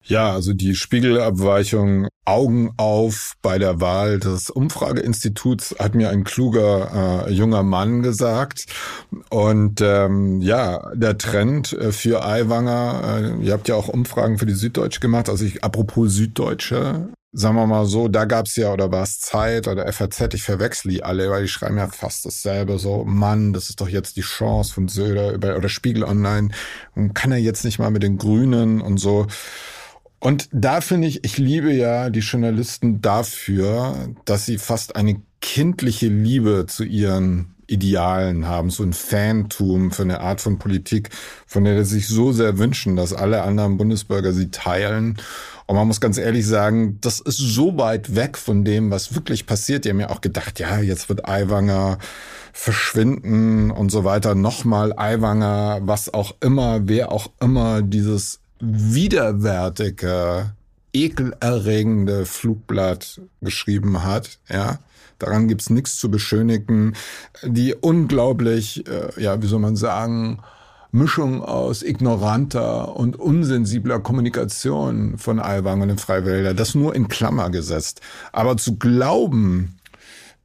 Ja, 0.04 0.34
also 0.34 0.54
die 0.54 0.74
Spiegelabweichung 0.74 2.08
Augen 2.26 2.72
auf 2.78 3.34
bei 3.42 3.60
der 3.60 3.80
Wahl 3.80 4.20
des 4.20 4.50
Umfrageinstituts 4.50 5.76
hat 5.78 5.94
mir 5.94 6.10
ein 6.10 6.24
kluger 6.24 7.28
äh, 7.28 7.32
junger 7.32 7.64
Mann 7.64 8.02
gesagt. 8.02 8.66
Und 9.30 9.82
ähm, 9.82 10.42
ja, 10.42 10.92
der 10.96 11.18
Trend 11.18 11.74
äh, 11.74 11.92
für 11.92 12.24
Aiwanger, 12.24 13.38
äh, 13.40 13.46
ihr 13.46 13.54
habt 13.54 13.68
ja 13.68 13.76
auch 13.76 13.88
Umfragen 13.88 14.38
für 14.40 14.46
die 14.46 14.54
Süddeutsche 14.54 15.00
gemacht, 15.00 15.30
also 15.30 15.46
ich, 15.46 15.64
apropos 15.64 16.14
Süddeutsche, 16.14 17.10
sagen 17.32 17.56
wir 17.56 17.68
mal 17.68 17.86
so, 17.86 18.08
da 18.08 18.26
gab's 18.26 18.56
ja, 18.56 18.74
oder 18.74 18.92
war 18.92 19.04
es 19.04 19.20
Zeit 19.20 19.68
oder 19.68 19.92
FAZ, 19.92 20.34
ich 20.34 20.44
verwechsel 20.44 20.92
die 20.92 21.04
alle, 21.04 21.30
weil 21.30 21.44
die 21.44 21.48
schreiben 21.48 21.78
ja 21.78 21.88
fast 21.88 22.26
dasselbe, 22.26 22.80
so, 22.80 23.04
Mann, 23.06 23.54
das 23.54 23.70
ist 23.70 23.82
doch 23.82 23.90
jetzt 23.90 24.18
die 24.18 24.22
Chance 24.22 24.74
von 24.74 24.88
Söder 24.88 25.34
über, 25.34 25.56
oder 25.56 25.70
Spiegel 25.70 26.04
Online, 26.04 26.50
kann 27.14 27.32
er 27.32 27.38
jetzt 27.38 27.66
nicht 27.66 27.80
mal 27.80 27.92
mit 27.92 28.04
den 28.04 28.18
Grünen 28.18 28.82
und 28.82 28.98
so. 28.98 29.28
Und 30.20 30.50
da 30.52 30.82
finde 30.82 31.08
ich, 31.08 31.24
ich 31.24 31.38
liebe 31.38 31.72
ja 31.72 32.10
die 32.10 32.20
Journalisten 32.20 33.02
dafür, 33.02 34.10
dass 34.26 34.46
sie 34.46 34.58
fast 34.58 34.96
eine 34.96 35.22
kindliche 35.40 36.08
Liebe 36.08 36.66
zu 36.68 36.84
ihren 36.84 37.56
Idealen 37.70 38.48
haben, 38.48 38.70
so 38.70 38.84
ein 38.84 38.94
Fantum 38.94 39.92
für 39.92 40.04
eine 40.04 40.22
Art 40.22 40.42
von 40.42 40.60
Politik, 40.60 41.10
von 41.46 41.64
der 41.64 41.86
sie 41.86 41.96
sich 41.96 42.08
so 42.08 42.32
sehr 42.32 42.58
wünschen, 42.58 42.96
dass 42.96 43.14
alle 43.14 43.44
anderen 43.44 43.78
Bundesbürger 43.78 44.34
sie 44.34 44.52
teilen. 44.52 45.18
Und 45.66 45.76
man 45.76 45.88
muss 45.88 46.02
ganz 46.02 46.18
ehrlich 46.18 46.48
sagen, 46.48 46.98
das 47.00 47.20
ist 47.20 47.38
so 47.38 47.78
weit 47.78 48.16
weg 48.16 48.40
von 48.40 48.66
dem, 48.66 48.90
was 48.90 49.14
wirklich 49.14 49.46
passiert. 49.46 49.86
Die 49.86 49.90
haben 49.90 50.00
ja 50.00 50.10
auch 50.10 50.22
gedacht, 50.22 50.60
ja, 50.60 50.80
jetzt 50.80 51.10
wird 51.10 51.28
Aiwanger 51.28 52.00
verschwinden 52.54 53.70
und 53.70 53.92
so 53.92 54.04
weiter. 54.04 54.34
Nochmal 54.34 54.94
Aiwanger, 54.98 55.82
was 55.84 56.12
auch 56.12 56.36
immer, 56.42 56.88
wer 56.88 57.12
auch 57.12 57.30
immer 57.40 57.84
dieses 57.84 58.40
widerwärtige, 58.60 60.54
ekelerregende 60.92 62.26
Flugblatt 62.26 63.22
geschrieben 63.42 64.04
hat, 64.04 64.40
ja. 64.50 64.80
Daran 65.20 65.48
gibt's 65.48 65.70
nichts 65.70 65.98
zu 65.98 66.10
beschönigen. 66.10 66.94
Die 67.44 67.76
unglaublich, 67.76 68.86
äh, 68.88 69.22
ja, 69.22 69.42
wie 69.42 69.48
soll 69.48 69.60
man 69.60 69.76
sagen, 69.76 70.40
Mischung 70.92 71.44
aus 71.44 71.84
ignoranter 71.84 72.96
und 72.96 73.20
unsensibler 73.20 74.00
Kommunikation 74.00 75.18
von 75.18 75.40
Alwang 75.40 75.82
und 75.82 75.90
den 75.90 75.98
Freiwälder, 76.00 76.56
das 76.56 76.74
nur 76.74 76.96
in 76.96 77.08
Klammer 77.08 77.52
gesetzt. 77.52 78.02
Aber 78.32 78.58
zu 78.58 78.78
glauben, 78.78 79.78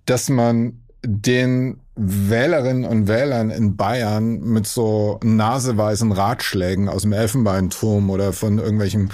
dass 0.05 0.29
man 0.29 0.81
den 1.03 1.81
Wählerinnen 1.97 2.85
und 2.85 3.09
Wählern 3.09 3.51
in 3.51 3.77
Bayern 3.77 4.41
mit 4.41 4.67
so 4.67 5.21
naseweisen 5.23 6.13
Ratschlägen 6.13 6.89
aus 6.89 7.03
dem 7.03 7.13
Elfenbeinturm 7.13 8.11
oder 8.11 8.33
von 8.33 8.59
irgendwelchen 8.59 9.11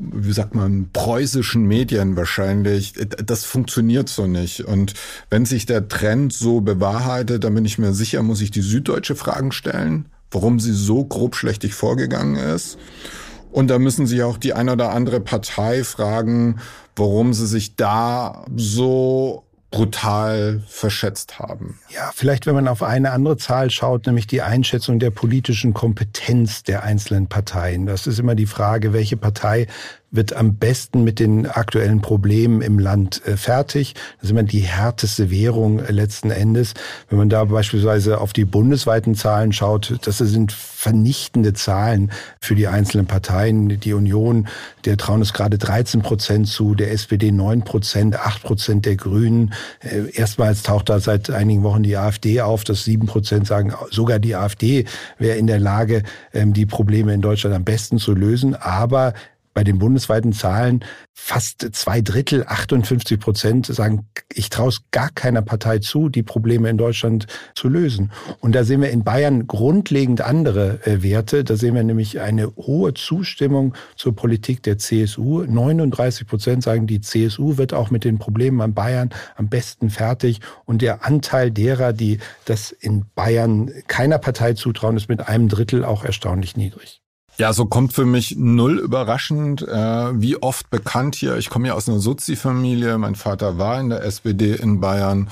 wie 0.00 0.32
sagt 0.32 0.54
man, 0.54 0.88
preußischen 0.92 1.64
Medien 1.64 2.16
wahrscheinlich. 2.16 2.94
Das 3.24 3.44
funktioniert 3.44 4.08
so 4.08 4.26
nicht. 4.26 4.62
Und 4.62 4.94
wenn 5.28 5.44
sich 5.44 5.66
der 5.66 5.88
Trend 5.88 6.32
so 6.32 6.62
bewahrheitet, 6.62 7.44
dann 7.44 7.54
bin 7.54 7.66
ich 7.66 7.78
mir 7.78 7.92
sicher, 7.92 8.22
muss 8.22 8.40
ich 8.40 8.50
die 8.50 8.62
Süddeutsche 8.62 9.14
Fragen 9.14 9.52
stellen, 9.52 10.06
warum 10.30 10.58
sie 10.58 10.72
so 10.72 11.04
grobschlächtig 11.04 11.74
vorgegangen 11.74 12.36
ist. 12.36 12.78
Und 13.52 13.68
da 13.68 13.78
müssen 13.78 14.06
sich 14.06 14.22
auch 14.22 14.38
die 14.38 14.54
eine 14.54 14.72
oder 14.72 14.90
andere 14.92 15.20
Partei 15.20 15.84
fragen, 15.84 16.60
warum 16.96 17.34
sie 17.34 17.46
sich 17.46 17.76
da 17.76 18.46
so 18.56 19.44
brutal 19.70 20.62
verschätzt 20.66 21.38
haben. 21.38 21.78
Ja, 21.90 22.10
vielleicht 22.14 22.46
wenn 22.46 22.54
man 22.54 22.66
auf 22.66 22.82
eine 22.82 23.12
andere 23.12 23.36
Zahl 23.36 23.70
schaut, 23.70 24.06
nämlich 24.06 24.26
die 24.26 24.42
Einschätzung 24.42 24.98
der 24.98 25.10
politischen 25.10 25.74
Kompetenz 25.74 26.64
der 26.64 26.82
einzelnen 26.82 27.28
Parteien. 27.28 27.86
Das 27.86 28.06
ist 28.06 28.18
immer 28.18 28.34
die 28.34 28.46
Frage, 28.46 28.92
welche 28.92 29.16
Partei 29.16 29.68
wird 30.10 30.34
am 30.34 30.56
besten 30.56 31.04
mit 31.04 31.20
den 31.20 31.46
aktuellen 31.46 32.00
Problemen 32.00 32.62
im 32.62 32.78
Land 32.78 33.22
äh, 33.26 33.36
fertig. 33.36 33.94
Das 34.16 34.24
ist 34.24 34.30
immer 34.30 34.42
die 34.42 34.60
härteste 34.60 35.30
Währung 35.30 35.78
äh, 35.78 35.92
letzten 35.92 36.30
Endes. 36.30 36.74
Wenn 37.08 37.18
man 37.18 37.28
da 37.28 37.44
beispielsweise 37.44 38.20
auf 38.20 38.32
die 38.32 38.44
bundesweiten 38.44 39.14
Zahlen 39.14 39.52
schaut, 39.52 39.98
das 40.02 40.18
sind 40.18 40.52
vernichtende 40.52 41.52
Zahlen 41.52 42.10
für 42.40 42.54
die 42.54 42.66
einzelnen 42.66 43.06
Parteien. 43.06 43.80
Die 43.80 43.92
Union, 43.92 44.48
der 44.84 44.96
trauen 44.96 45.20
es 45.20 45.32
gerade 45.32 45.58
13 45.58 46.02
Prozent 46.02 46.48
zu, 46.48 46.74
der 46.74 46.90
SPD 46.90 47.30
9 47.30 47.62
Prozent, 47.62 48.16
8 48.16 48.42
Prozent 48.42 48.86
der 48.86 48.96
Grünen. 48.96 49.52
Äh, 49.80 50.10
erstmals 50.12 50.62
taucht 50.62 50.88
da 50.88 50.98
seit 50.98 51.30
einigen 51.30 51.62
Wochen 51.62 51.82
die 51.82 51.96
AfD 51.96 52.40
auf, 52.40 52.64
dass 52.64 52.84
7 52.84 53.06
Prozent 53.06 53.46
sagen, 53.46 53.74
sogar 53.90 54.18
die 54.18 54.34
AfD 54.34 54.86
wäre 55.18 55.36
in 55.36 55.46
der 55.46 55.60
Lage, 55.60 56.02
ähm, 56.32 56.52
die 56.52 56.66
Probleme 56.66 57.14
in 57.14 57.20
Deutschland 57.20 57.54
am 57.54 57.64
besten 57.64 57.98
zu 57.98 58.12
lösen. 58.14 58.56
Aber 58.56 59.14
bei 59.52 59.64
den 59.64 59.78
bundesweiten 59.78 60.32
Zahlen 60.32 60.84
fast 61.12 61.68
zwei 61.72 62.00
Drittel, 62.00 62.44
58 62.46 63.18
Prozent 63.18 63.66
sagen, 63.66 64.08
ich 64.32 64.48
traue 64.48 64.68
es 64.68 64.82
gar 64.90 65.10
keiner 65.10 65.42
Partei 65.42 65.78
zu, 65.78 66.08
die 66.08 66.22
Probleme 66.22 66.68
in 66.70 66.78
Deutschland 66.78 67.26
zu 67.54 67.68
lösen. 67.68 68.12
Und 68.40 68.54
da 68.54 68.64
sehen 68.64 68.80
wir 68.80 68.90
in 68.90 69.04
Bayern 69.04 69.46
grundlegend 69.46 70.20
andere 70.20 70.86
äh, 70.86 71.02
Werte. 71.02 71.44
Da 71.44 71.56
sehen 71.56 71.74
wir 71.74 71.82
nämlich 71.82 72.20
eine 72.20 72.54
hohe 72.56 72.94
Zustimmung 72.94 73.74
zur 73.96 74.14
Politik 74.14 74.62
der 74.62 74.78
CSU. 74.78 75.42
39 75.42 76.26
Prozent 76.26 76.62
sagen, 76.62 76.86
die 76.86 77.00
CSU 77.00 77.58
wird 77.58 77.74
auch 77.74 77.90
mit 77.90 78.04
den 78.04 78.18
Problemen 78.18 78.60
an 78.60 78.74
Bayern 78.74 79.10
am 79.36 79.48
besten 79.48 79.90
fertig. 79.90 80.40
Und 80.64 80.80
der 80.80 81.04
Anteil 81.04 81.50
derer, 81.50 81.92
die 81.92 82.18
das 82.44 82.70
in 82.70 83.04
Bayern 83.14 83.70
keiner 83.88 84.18
Partei 84.18 84.54
zutrauen, 84.54 84.96
ist 84.96 85.08
mit 85.08 85.28
einem 85.28 85.48
Drittel 85.48 85.84
auch 85.84 86.04
erstaunlich 86.04 86.56
niedrig. 86.56 87.02
Ja, 87.36 87.54
so 87.54 87.64
kommt 87.64 87.94
für 87.94 88.04
mich 88.04 88.36
null 88.36 88.78
überraschend, 88.78 89.62
äh, 89.62 90.20
wie 90.20 90.36
oft 90.42 90.68
bekannt 90.68 91.14
hier. 91.14 91.36
Ich 91.38 91.48
komme 91.48 91.68
ja 91.68 91.74
aus 91.74 91.88
einer 91.88 91.98
Sozi-Familie. 91.98 92.98
Mein 92.98 93.14
Vater 93.14 93.56
war 93.56 93.80
in 93.80 93.88
der 93.88 94.04
SPD 94.04 94.54
in 94.54 94.80
Bayern. 94.80 95.30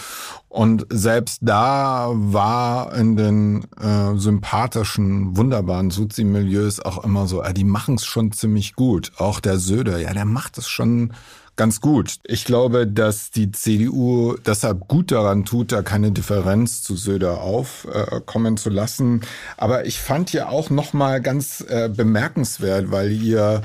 Und 0.49 0.87
selbst 0.88 1.40
da 1.43 2.11
war 2.14 2.95
in 2.95 3.17
den 3.17 3.67
äh, 3.78 4.17
sympathischen, 4.17 5.37
wunderbaren 5.37 5.90
Sozi-Milieus 5.90 6.81
auch 6.81 7.05
immer 7.05 7.26
so, 7.26 7.43
äh, 7.43 7.52
die 7.52 7.64
machen 7.64 7.97
es 7.97 8.07
schon 8.07 8.33
ziemlich 8.33 8.75
gut. 8.75 9.12
Auch 9.19 9.40
der 9.40 9.59
Söder, 9.59 9.99
ja, 9.99 10.14
der 10.14 10.25
macht 10.25 10.57
es 10.57 10.69
schon 10.69 11.12
ganz 11.59 11.83
gut. 11.83 12.21
Ich 12.25 12.47
glaube, 12.47 12.87
dass 12.87 13.31
die 13.31 13.50
CDU 13.50 14.37
deshalb 14.47 14.88
gut 14.88 15.11
daran 15.11 15.45
tut, 15.45 15.73
da 15.73 15.83
keine 15.83 16.12
Differenz 16.12 16.83
zu 16.83 16.97
Söder 16.97 17.43
aufkommen 17.43 18.55
äh, 18.55 18.57
zu 18.57 18.71
lassen. 18.71 19.21
Aber 19.59 19.85
ich 19.85 19.99
fand 19.99 20.33
ja 20.33 20.49
auch 20.49 20.71
noch 20.71 20.95
mal 20.95 21.21
ganz 21.21 21.61
äh, 21.69 21.91
bemerkenswert, 21.95 22.91
weil 22.91 23.12
ihr 23.12 23.62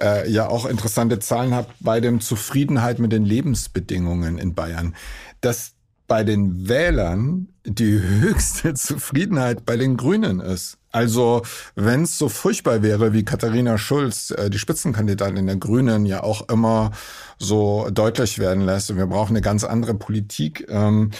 äh, 0.00 0.30
ja 0.30 0.48
auch 0.48 0.64
interessante 0.64 1.18
Zahlen 1.18 1.54
habt 1.54 1.74
bei 1.80 2.00
dem 2.00 2.20
Zufriedenheit 2.20 3.00
mit 3.00 3.12
den 3.12 3.24
Lebensbedingungen 3.24 4.38
in 4.38 4.54
Bayern, 4.54 4.94
dass 5.40 5.72
bei 6.06 6.22
den 6.22 6.68
Wählern 6.68 7.48
die 7.64 8.00
höchste 8.20 8.74
Zufriedenheit 8.74 9.66
bei 9.66 9.76
den 9.76 9.96
Grünen 9.96 10.40
ist. 10.40 10.78
Also 10.94 11.42
wenn 11.74 12.04
es 12.04 12.18
so 12.18 12.28
furchtbar 12.28 12.82
wäre, 12.82 13.12
wie 13.12 13.24
Katharina 13.24 13.78
Schulz, 13.78 14.30
äh, 14.30 14.48
die 14.48 14.60
Spitzenkandidatin 14.60 15.44
der 15.44 15.56
Grünen, 15.56 16.06
ja 16.06 16.22
auch 16.22 16.48
immer 16.48 16.92
so 17.36 17.88
deutlich 17.90 18.38
werden 18.38 18.62
lässt, 18.62 18.92
und 18.92 18.98
wir 18.98 19.08
brauchen 19.08 19.32
eine 19.32 19.40
ganz 19.40 19.64
andere 19.64 19.94
Politik, 19.94 20.66
ähm, 20.68 21.10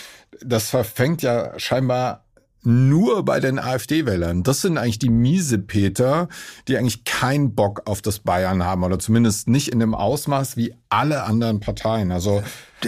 das 0.40 0.70
verfängt 0.70 1.22
ja 1.22 1.58
scheinbar 1.58 2.24
nur 2.62 3.24
bei 3.24 3.40
den 3.40 3.58
AfD-Wählern. 3.58 4.44
Das 4.44 4.60
sind 4.60 4.78
eigentlich 4.78 5.00
die 5.00 5.10
Miesepeter, 5.10 6.28
die 6.68 6.78
eigentlich 6.78 7.02
keinen 7.02 7.56
Bock 7.56 7.82
auf 7.86 8.00
das 8.00 8.20
Bayern 8.20 8.64
haben 8.64 8.84
oder 8.84 9.00
zumindest 9.00 9.48
nicht 9.48 9.68
in 9.68 9.80
dem 9.80 9.94
Ausmaß 9.94 10.56
wie 10.56 10.74
alle 10.94 11.24
anderen 11.24 11.60
Parteien. 11.60 12.12
Also 12.12 12.42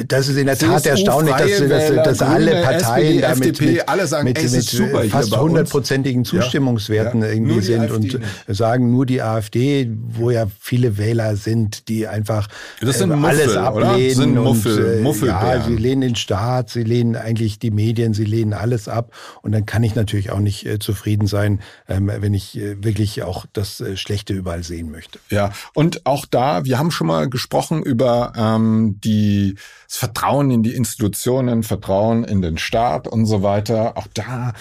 das 0.05 0.29
ist 0.29 0.37
in 0.37 0.47
der 0.47 0.59
Tat 0.59 0.87
erstaunlich, 0.87 1.35
dass, 1.35 1.61
Wähler, 1.61 2.03
dass, 2.03 2.19
dass 2.19 2.23
alle 2.29 2.63
Parteien 2.63 3.07
SPD, 3.07 3.21
damit 3.21 3.47
FDP, 3.47 3.73
mit, 3.73 3.89
alle 3.89 4.07
sagen, 4.07 4.25
mit, 4.25 4.43
mit 4.43 5.11
fast 5.11 5.37
hundertprozentigen 5.37 6.25
Zustimmungswerten 6.25 7.21
ja, 7.23 7.29
ja. 7.29 7.33
irgendwie 7.33 7.61
sind 7.61 7.91
und 7.91 8.19
sagen 8.49 8.91
nur 8.91 9.07
die 9.07 9.23
AfD, 9.23 9.91
wo 10.09 10.31
ja 10.31 10.47
viele 10.61 10.99
Wähler 10.99 11.37
sind, 11.37 11.89
die 11.89 12.07
einfach 12.07 12.49
das 12.81 12.99
sind 12.99 13.11
äh, 13.11 13.17
Muffel, 13.17 13.41
alles 13.41 13.57
ablehnen. 13.57 14.15
Sind 14.15 14.35
Muffel, 14.35 15.05
und, 15.05 15.23
äh, 15.23 15.27
ja, 15.27 15.63
sie 15.63 15.77
lehnen 15.77 16.03
den 16.03 16.17
Staat, 16.17 16.71
sie 16.71 16.83
lehnen 16.83 17.17
eigentlich 17.17 17.59
die 17.59 17.71
Medien, 17.71 18.15
sie 18.15 18.25
lehnen 18.25 18.53
alles 18.53 18.89
ab 18.89 19.13
und 19.43 19.53
dann 19.53 19.67
kann 19.67 19.83
ich 19.83 19.95
natürlich 19.95 20.31
auch 20.31 20.41
nicht 20.41 20.67
äh, 20.67 20.79
zufrieden 20.79 21.27
sein, 21.27 21.61
ähm, 21.89 22.11
wenn 22.13 22.35
ich 22.35 22.59
äh, 22.59 22.83
wirklich 22.83 23.23
auch 23.23 23.47
das 23.53 23.81
äh, 23.81 23.97
Schlechte 23.97 24.35
überall 24.35 24.63
sehen 24.63 24.91
möchte. 24.91 25.19
Ja, 25.31 25.53
und 25.75 26.05
auch 26.07 26.27
da, 26.27 26.65
wir 26.65 26.79
haben 26.79 26.91
schon 26.91 27.07
mal 27.07 27.29
gesprochen 27.29 27.83
über 27.83 27.96
ähm, 28.37 29.01
die 29.03 29.57
das 29.87 29.97
Vertrauen 29.97 30.51
in 30.51 30.63
die 30.63 30.75
Institutionen, 30.75 31.63
Vertrauen 31.63 32.25
in 32.25 32.43
den 32.43 32.59
Staat 32.59 33.09
und 33.09 33.27
so 33.27 33.43
weiter. 33.43 33.97
Auch 33.97 34.07
da 34.15 34.53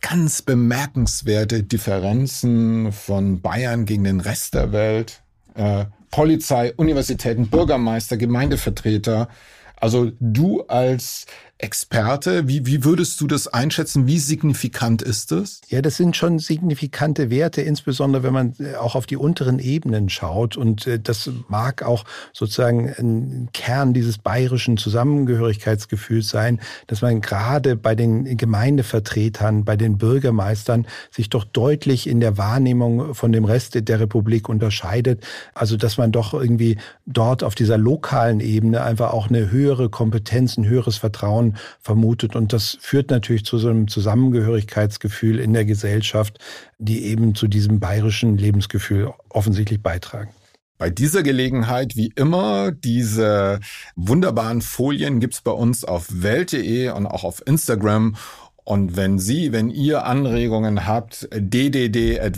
ganz 0.00 0.42
bemerkenswerte 0.42 1.62
Differenzen 1.62 2.92
von 2.92 3.40
Bayern 3.40 3.84
gegen 3.84 4.04
den 4.04 4.20
Rest 4.20 4.54
der 4.54 4.72
Welt. 4.72 5.22
Äh, 5.54 5.86
Polizei, 6.10 6.72
Universitäten, 6.76 7.48
Bürgermeister, 7.48 8.16
Gemeindevertreter. 8.16 9.28
Also 9.76 10.10
du 10.20 10.62
als 10.62 11.26
Experte. 11.60 12.46
Wie, 12.46 12.66
wie 12.66 12.84
würdest 12.84 13.20
du 13.20 13.26
das 13.26 13.48
einschätzen? 13.48 14.06
Wie 14.06 14.20
signifikant 14.20 15.02
ist 15.02 15.32
das? 15.32 15.60
Ja, 15.68 15.82
das 15.82 15.96
sind 15.96 16.16
schon 16.16 16.38
signifikante 16.38 17.30
Werte, 17.30 17.62
insbesondere 17.62 18.22
wenn 18.22 18.32
man 18.32 18.54
äh, 18.60 18.76
auch 18.76 18.94
auf 18.94 19.06
die 19.06 19.16
unteren 19.16 19.58
Ebenen 19.58 20.08
schaut. 20.08 20.56
Und 20.56 20.86
äh, 20.86 21.00
das 21.00 21.28
mag 21.48 21.82
auch 21.82 22.04
sozusagen 22.32 22.88
ein 22.96 23.48
Kern 23.52 23.92
dieses 23.92 24.18
bayerischen 24.18 24.76
Zusammengehörigkeitsgefühls 24.76 26.28
sein, 26.28 26.60
dass 26.86 27.02
man 27.02 27.20
gerade 27.20 27.74
bei 27.74 27.96
den 27.96 28.36
Gemeindevertretern, 28.36 29.64
bei 29.64 29.76
den 29.76 29.98
Bürgermeistern 29.98 30.86
sich 31.10 31.28
doch 31.28 31.42
deutlich 31.42 32.06
in 32.06 32.20
der 32.20 32.38
Wahrnehmung 32.38 33.14
von 33.14 33.32
dem 33.32 33.44
Rest 33.44 33.76
der 33.88 33.98
Republik 33.98 34.48
unterscheidet. 34.48 35.26
Also, 35.54 35.76
dass 35.76 35.98
man 35.98 36.12
doch 36.12 36.34
irgendwie 36.34 36.78
dort 37.04 37.42
auf 37.42 37.56
dieser 37.56 37.78
lokalen 37.78 38.38
Ebene 38.38 38.82
einfach 38.82 39.12
auch 39.12 39.28
eine 39.28 39.50
höhere 39.50 39.88
Kompetenz, 39.88 40.56
ein 40.56 40.64
höheres 40.64 40.98
Vertrauen 40.98 41.47
vermutet. 41.80 42.36
Und 42.36 42.52
das 42.52 42.78
führt 42.80 43.10
natürlich 43.10 43.44
zu 43.44 43.58
so 43.58 43.68
einem 43.68 43.88
Zusammengehörigkeitsgefühl 43.88 45.38
in 45.38 45.52
der 45.52 45.64
Gesellschaft, 45.64 46.38
die 46.78 47.04
eben 47.04 47.34
zu 47.34 47.48
diesem 47.48 47.80
bayerischen 47.80 48.36
Lebensgefühl 48.38 49.12
offensichtlich 49.28 49.82
beitragen. 49.82 50.30
Bei 50.78 50.90
dieser 50.90 51.24
Gelegenheit, 51.24 51.96
wie 51.96 52.12
immer, 52.14 52.70
diese 52.70 53.58
wunderbaren 53.96 54.62
Folien 54.62 55.18
gibt's 55.18 55.40
bei 55.40 55.50
uns 55.50 55.84
auf 55.84 56.06
welt.de 56.08 56.90
und 56.90 57.06
auch 57.06 57.24
auf 57.24 57.42
Instagram. 57.44 58.14
Und 58.62 58.96
wenn 58.96 59.18
Sie, 59.18 59.50
wenn 59.50 59.70
ihr 59.70 60.04
Anregungen 60.04 60.86
habt, 60.86 61.28
ddd.welt.de, 61.32 62.36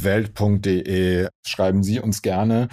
schreiben 1.45 1.83
Sie 1.83 2.01
uns 2.01 2.23
gerne. 2.23 2.69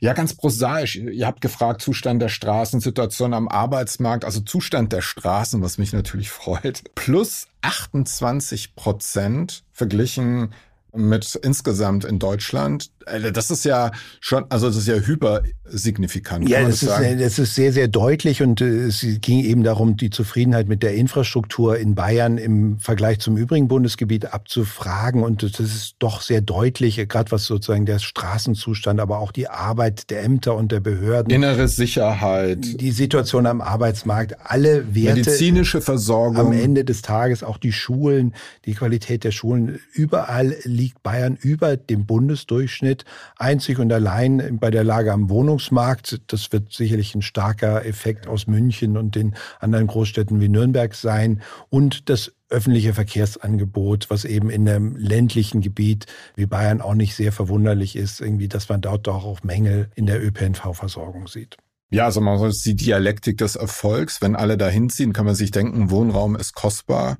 Ja, 0.00 0.14
ganz 0.14 0.34
prosaisch. 0.34 0.96
Ihr 0.96 1.26
habt 1.26 1.42
gefragt, 1.42 1.82
Zustand 1.82 2.22
der 2.22 2.30
Straßen, 2.30 2.80
Situation 2.80 3.34
am 3.34 3.48
Arbeitsmarkt, 3.48 4.24
also 4.24 4.40
Zustand 4.40 4.92
der 4.92 5.02
Straßen, 5.02 5.62
was 5.62 5.76
mich 5.78 5.92
natürlich 5.92 6.30
freut. 6.30 6.82
Plus 6.94 7.46
28 7.60 8.74
Prozent 8.74 9.62
verglichen 9.72 10.54
mit 10.92 11.34
insgesamt 11.36 12.04
in 12.04 12.18
Deutschland. 12.18 12.90
Das 13.32 13.50
ist 13.50 13.64
ja 13.64 13.90
schon, 14.20 14.44
also 14.50 14.66
das 14.66 14.76
ist 14.76 14.88
ja 14.88 14.96
hypersignifikant. 14.96 16.48
Ja, 16.48 16.62
das, 16.62 16.80
das, 16.80 17.00
ist, 17.00 17.20
das 17.20 17.38
ist 17.38 17.54
sehr, 17.54 17.72
sehr 17.72 17.88
deutlich 17.88 18.42
und 18.42 18.60
äh, 18.60 18.86
es 18.86 19.04
ging 19.20 19.40
eben 19.40 19.62
darum, 19.62 19.96
die 19.96 20.10
Zufriedenheit 20.10 20.68
mit 20.68 20.82
der 20.82 20.94
Infrastruktur 20.94 21.78
in 21.78 21.94
Bayern 21.94 22.38
im 22.38 22.78
Vergleich 22.78 23.20
zum 23.20 23.36
übrigen 23.36 23.68
Bundesgebiet 23.68 24.32
abzufragen 24.32 25.22
und 25.22 25.42
das 25.42 25.58
ist 25.60 25.96
doch 25.98 26.20
sehr 26.20 26.40
deutlich, 26.40 26.96
gerade 27.08 27.30
was 27.30 27.44
sozusagen 27.44 27.86
der 27.86 27.98
Straßenzustand, 27.98 29.00
aber 29.00 29.18
auch 29.18 29.32
die 29.32 29.48
Arbeit 29.48 30.10
der 30.10 30.22
Ämter 30.22 30.56
und 30.56 30.72
der 30.72 30.80
Behörden. 30.80 31.32
Innere 31.32 31.68
Sicherheit. 31.68 32.80
Die 32.80 32.90
Situation 32.90 33.46
am 33.46 33.60
Arbeitsmarkt, 33.60 34.36
alle 34.44 34.94
Werte. 34.94 35.20
Medizinische 35.20 35.80
Versorgung. 35.80 36.36
Am 36.36 36.52
Ende 36.52 36.84
des 36.84 37.02
Tages 37.02 37.42
auch 37.42 37.58
die 37.58 37.72
Schulen, 37.72 38.34
die 38.66 38.74
Qualität 38.74 39.24
der 39.24 39.30
Schulen, 39.30 39.80
überall 39.92 40.56
liegt 40.64 41.02
Bayern 41.02 41.38
über 41.40 41.76
dem 41.76 42.06
Bundesdurchschnitt. 42.06 42.89
Einzig 43.36 43.78
und 43.78 43.92
allein 43.92 44.58
bei 44.58 44.70
der 44.70 44.84
Lage 44.84 45.12
am 45.12 45.30
Wohnungsmarkt. 45.30 46.20
Das 46.28 46.52
wird 46.52 46.72
sicherlich 46.72 47.14
ein 47.14 47.22
starker 47.22 47.84
Effekt 47.84 48.26
aus 48.26 48.46
München 48.46 48.96
und 48.96 49.14
den 49.14 49.34
anderen 49.58 49.86
Großstädten 49.86 50.40
wie 50.40 50.48
Nürnberg 50.48 50.94
sein. 50.94 51.42
Und 51.68 52.08
das 52.08 52.32
öffentliche 52.50 52.94
Verkehrsangebot, 52.94 54.10
was 54.10 54.24
eben 54.24 54.50
in 54.50 54.68
einem 54.68 54.96
ländlichen 54.96 55.60
Gebiet 55.60 56.06
wie 56.34 56.46
Bayern 56.46 56.80
auch 56.80 56.94
nicht 56.94 57.14
sehr 57.14 57.32
verwunderlich 57.32 57.96
ist, 57.96 58.20
irgendwie, 58.20 58.48
dass 58.48 58.68
man 58.68 58.80
dort 58.80 59.06
doch 59.06 59.24
auch 59.24 59.42
Mängel 59.42 59.90
in 59.94 60.06
der 60.06 60.22
ÖPNV-Versorgung 60.22 61.28
sieht. 61.28 61.56
Ja, 61.92 62.04
also 62.04 62.20
man 62.20 62.38
soll 62.38 62.52
die 62.52 62.76
Dialektik 62.76 63.38
des 63.38 63.56
Erfolgs. 63.56 64.22
Wenn 64.22 64.36
alle 64.36 64.56
da 64.56 64.68
hinziehen, 64.68 65.12
kann 65.12 65.26
man 65.26 65.34
sich 65.34 65.50
denken, 65.50 65.90
Wohnraum 65.90 66.36
ist 66.36 66.54
kostbar. 66.54 67.18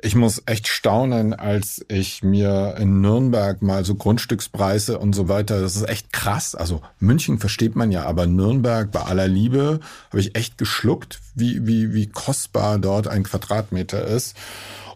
Ich 0.00 0.14
muss 0.14 0.42
echt 0.46 0.68
staunen, 0.68 1.34
als 1.34 1.84
ich 1.88 2.22
mir 2.22 2.76
in 2.78 3.00
Nürnberg 3.00 3.62
mal 3.62 3.84
so 3.84 3.96
Grundstückspreise 3.96 4.98
und 4.98 5.12
so 5.12 5.28
weiter, 5.28 5.60
das 5.60 5.74
ist 5.74 5.88
echt 5.88 6.12
krass. 6.12 6.54
Also 6.54 6.82
München 7.00 7.40
versteht 7.40 7.74
man 7.74 7.90
ja, 7.90 8.04
aber 8.04 8.26
Nürnberg 8.26 8.92
bei 8.92 9.00
aller 9.00 9.26
Liebe 9.26 9.80
habe 10.10 10.20
ich 10.20 10.36
echt 10.36 10.56
geschluckt, 10.56 11.20
wie, 11.34 11.66
wie, 11.66 11.92
wie 11.92 12.06
kostbar 12.06 12.78
dort 12.78 13.08
ein 13.08 13.24
Quadratmeter 13.24 14.04
ist. 14.04 14.36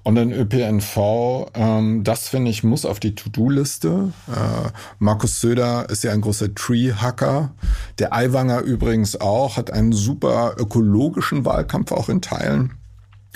Und 0.07 0.15
dann 0.15 0.31
ÖPNV, 0.31 1.51
ähm, 1.55 2.05
das 2.05 2.29
finde 2.29 2.53
ich, 2.53 2.63
muss 2.63 2.87
auf 2.87 3.01
die 3.01 3.17
To-Do-Liste. 3.17 4.13
Äh, 4.29 4.69
Markus 5.01 5.41
Söder 5.41 5.91
ist 5.91 6.05
ja 6.05 6.13
ein 6.13 6.21
großer 6.21 6.55
Tree-Hacker. 6.55 7.51
Der 7.99 8.13
Aiwanger 8.13 8.61
übrigens 8.61 9.21
auch, 9.21 9.57
hat 9.57 9.73
einen 9.73 9.91
super 9.91 10.55
ökologischen 10.59 11.45
Wahlkampf 11.45 11.91
auch 11.91 12.09
in 12.09 12.23
Teilen 12.23 12.75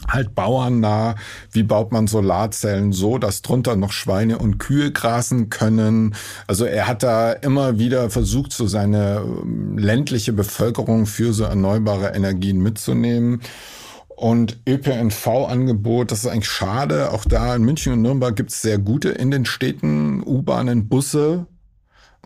halt 0.09 0.35
bauernnah. 0.35 1.17
Wie 1.51 1.65
baut 1.65 1.91
man 1.93 2.07
Solarzellen 2.07 2.93
so, 2.93 3.19
dass 3.19 3.43
drunter 3.43 3.75
noch 3.77 3.93
Schweine 3.93 4.39
und 4.39 4.59
Kühe 4.59 4.93
grasen 4.93 5.51
können? 5.51 6.15
Also 6.47 6.65
er 6.65 6.87
hat 6.87 7.03
da 7.03 7.33
immer 7.33 7.79
wieder 7.79 8.11
versucht, 8.11 8.53
so 8.53 8.69
seine 8.69 9.25
ähm, 9.25 9.77
ländliche 9.77 10.33
Bevölkerung 10.33 11.07
für 11.07 11.33
so 11.33 11.45
erneuerbare 11.45 12.15
Energien 12.15 12.63
mitzunehmen. 12.63 13.43
Und 14.21 14.61
ÖPNV-Angebot, 14.69 16.11
das 16.11 16.25
ist 16.25 16.27
eigentlich 16.27 16.51
schade. 16.51 17.11
Auch 17.11 17.25
da 17.25 17.57
in 17.57 17.63
München 17.63 17.95
und 17.95 18.03
Nürnberg 18.03 18.37
gibt 18.37 18.51
es 18.51 18.61
sehr 18.61 18.77
gute 18.77 19.09
in 19.09 19.31
den 19.31 19.47
Städten, 19.47 20.23
U-Bahnen, 20.23 20.91
Busse. 20.91 21.47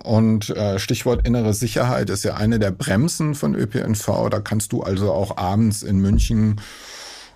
Und 0.03 0.51
äh, 0.51 0.81
Stichwort 0.81 1.25
innere 1.25 1.55
Sicherheit 1.55 2.11
ist 2.11 2.25
ja 2.25 2.35
eine 2.35 2.59
der 2.59 2.73
Bremsen 2.73 3.37
von 3.37 3.55
ÖPNV. 3.55 4.29
Da 4.29 4.41
kannst 4.41 4.73
du 4.73 4.83
also 4.83 5.13
auch 5.13 5.37
abends 5.37 5.85
in 5.85 6.01
München 6.01 6.61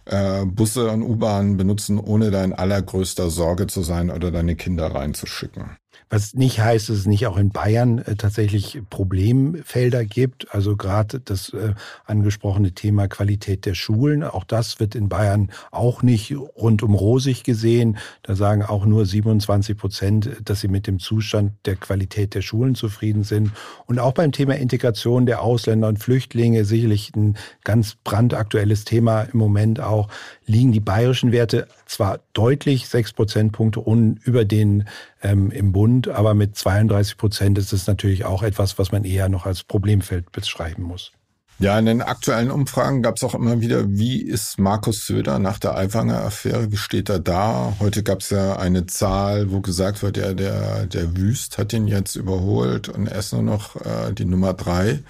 äh, 0.06 0.44
Busse 0.44 0.90
und 0.90 1.04
U-Bahnen 1.04 1.56
benutzen, 1.56 2.00
ohne 2.00 2.32
dein 2.32 2.52
allergrößter 2.52 3.30
Sorge 3.30 3.68
zu 3.68 3.82
sein 3.82 4.10
oder 4.10 4.32
deine 4.32 4.56
Kinder 4.56 4.92
reinzuschicken. 4.92 5.76
Was 6.10 6.34
nicht 6.34 6.60
heißt, 6.60 6.88
dass 6.88 6.96
es 6.96 7.06
nicht 7.06 7.26
auch 7.26 7.36
in 7.36 7.50
Bayern 7.50 7.98
äh, 7.98 8.16
tatsächlich 8.16 8.80
Problemfelder 8.88 10.04
gibt. 10.04 10.54
Also 10.54 10.76
gerade 10.76 11.20
das 11.20 11.50
äh, 11.50 11.74
angesprochene 12.06 12.72
Thema 12.72 13.08
Qualität 13.08 13.66
der 13.66 13.74
Schulen. 13.74 14.24
Auch 14.24 14.44
das 14.44 14.80
wird 14.80 14.94
in 14.94 15.08
Bayern 15.08 15.50
auch 15.70 16.02
nicht 16.02 16.34
rundum 16.56 16.94
rosig 16.94 17.42
gesehen. 17.42 17.98
Da 18.22 18.36
sagen 18.36 18.62
auch 18.62 18.86
nur 18.86 19.04
27 19.04 19.76
Prozent, 19.76 20.30
dass 20.44 20.60
sie 20.60 20.68
mit 20.68 20.86
dem 20.86 20.98
Zustand 20.98 21.52
der 21.66 21.76
Qualität 21.76 22.34
der 22.34 22.42
Schulen 22.42 22.74
zufrieden 22.74 23.24
sind. 23.24 23.50
Und 23.86 23.98
auch 23.98 24.12
beim 24.12 24.32
Thema 24.32 24.56
Integration 24.56 25.26
der 25.26 25.42
Ausländer 25.42 25.88
und 25.88 25.98
Flüchtlinge 25.98 26.64
sicherlich 26.64 27.12
ein 27.16 27.36
ganz 27.64 27.96
brandaktuelles 28.02 28.84
Thema 28.84 29.22
im 29.22 29.38
Moment 29.38 29.80
auch 29.80 30.08
liegen 30.46 30.72
die 30.72 30.80
bayerischen 30.80 31.32
Werte 31.32 31.68
zwar 31.84 32.20
deutlich 32.38 32.88
sechs 32.88 33.12
Prozentpunkte 33.12 33.82
über 34.22 34.44
den 34.44 34.88
ähm, 35.22 35.50
im 35.50 35.72
Bund, 35.72 36.06
aber 36.06 36.34
mit 36.34 36.56
32 36.56 37.16
Prozent 37.16 37.58
ist 37.58 37.72
es 37.72 37.88
natürlich 37.88 38.24
auch 38.24 38.44
etwas, 38.44 38.78
was 38.78 38.92
man 38.92 39.02
eher 39.02 39.28
noch 39.28 39.44
als 39.44 39.64
Problemfeld 39.64 40.30
beschreiben 40.30 40.84
muss. 40.84 41.10
Ja, 41.58 41.76
in 41.76 41.86
den 41.86 42.02
aktuellen 42.02 42.52
Umfragen 42.52 43.02
gab 43.02 43.16
es 43.16 43.24
auch 43.24 43.34
immer 43.34 43.60
wieder, 43.60 43.90
wie 43.90 44.22
ist 44.22 44.60
Markus 44.60 45.04
Söder 45.08 45.40
nach 45.40 45.58
der 45.58 45.76
Aiwanger-Affäre, 45.76 46.70
wie 46.70 46.76
steht 46.76 47.08
er 47.08 47.18
da? 47.18 47.74
Heute 47.80 48.04
gab 48.04 48.20
es 48.20 48.30
ja 48.30 48.56
eine 48.56 48.86
Zahl, 48.86 49.50
wo 49.50 49.60
gesagt 49.60 50.04
wird, 50.04 50.16
ja, 50.16 50.34
der, 50.34 50.86
der 50.86 51.16
Wüst 51.16 51.58
hat 51.58 51.72
ihn 51.72 51.88
jetzt 51.88 52.14
überholt 52.14 52.88
und 52.88 53.08
er 53.08 53.18
ist 53.18 53.32
nur 53.32 53.42
noch 53.42 53.74
äh, 53.74 54.12
die 54.12 54.26
Nummer 54.26 54.54
drei. 54.54 55.00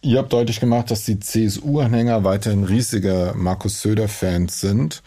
Ihr 0.00 0.18
habt 0.18 0.32
deutlich 0.32 0.60
gemacht, 0.60 0.90
dass 0.90 1.04
die 1.04 1.20
CSU-Anhänger 1.20 2.24
weiterhin 2.24 2.64
riesige 2.64 3.34
Markus 3.36 3.82
Söder-Fans 3.82 4.62
sind. 4.62 5.02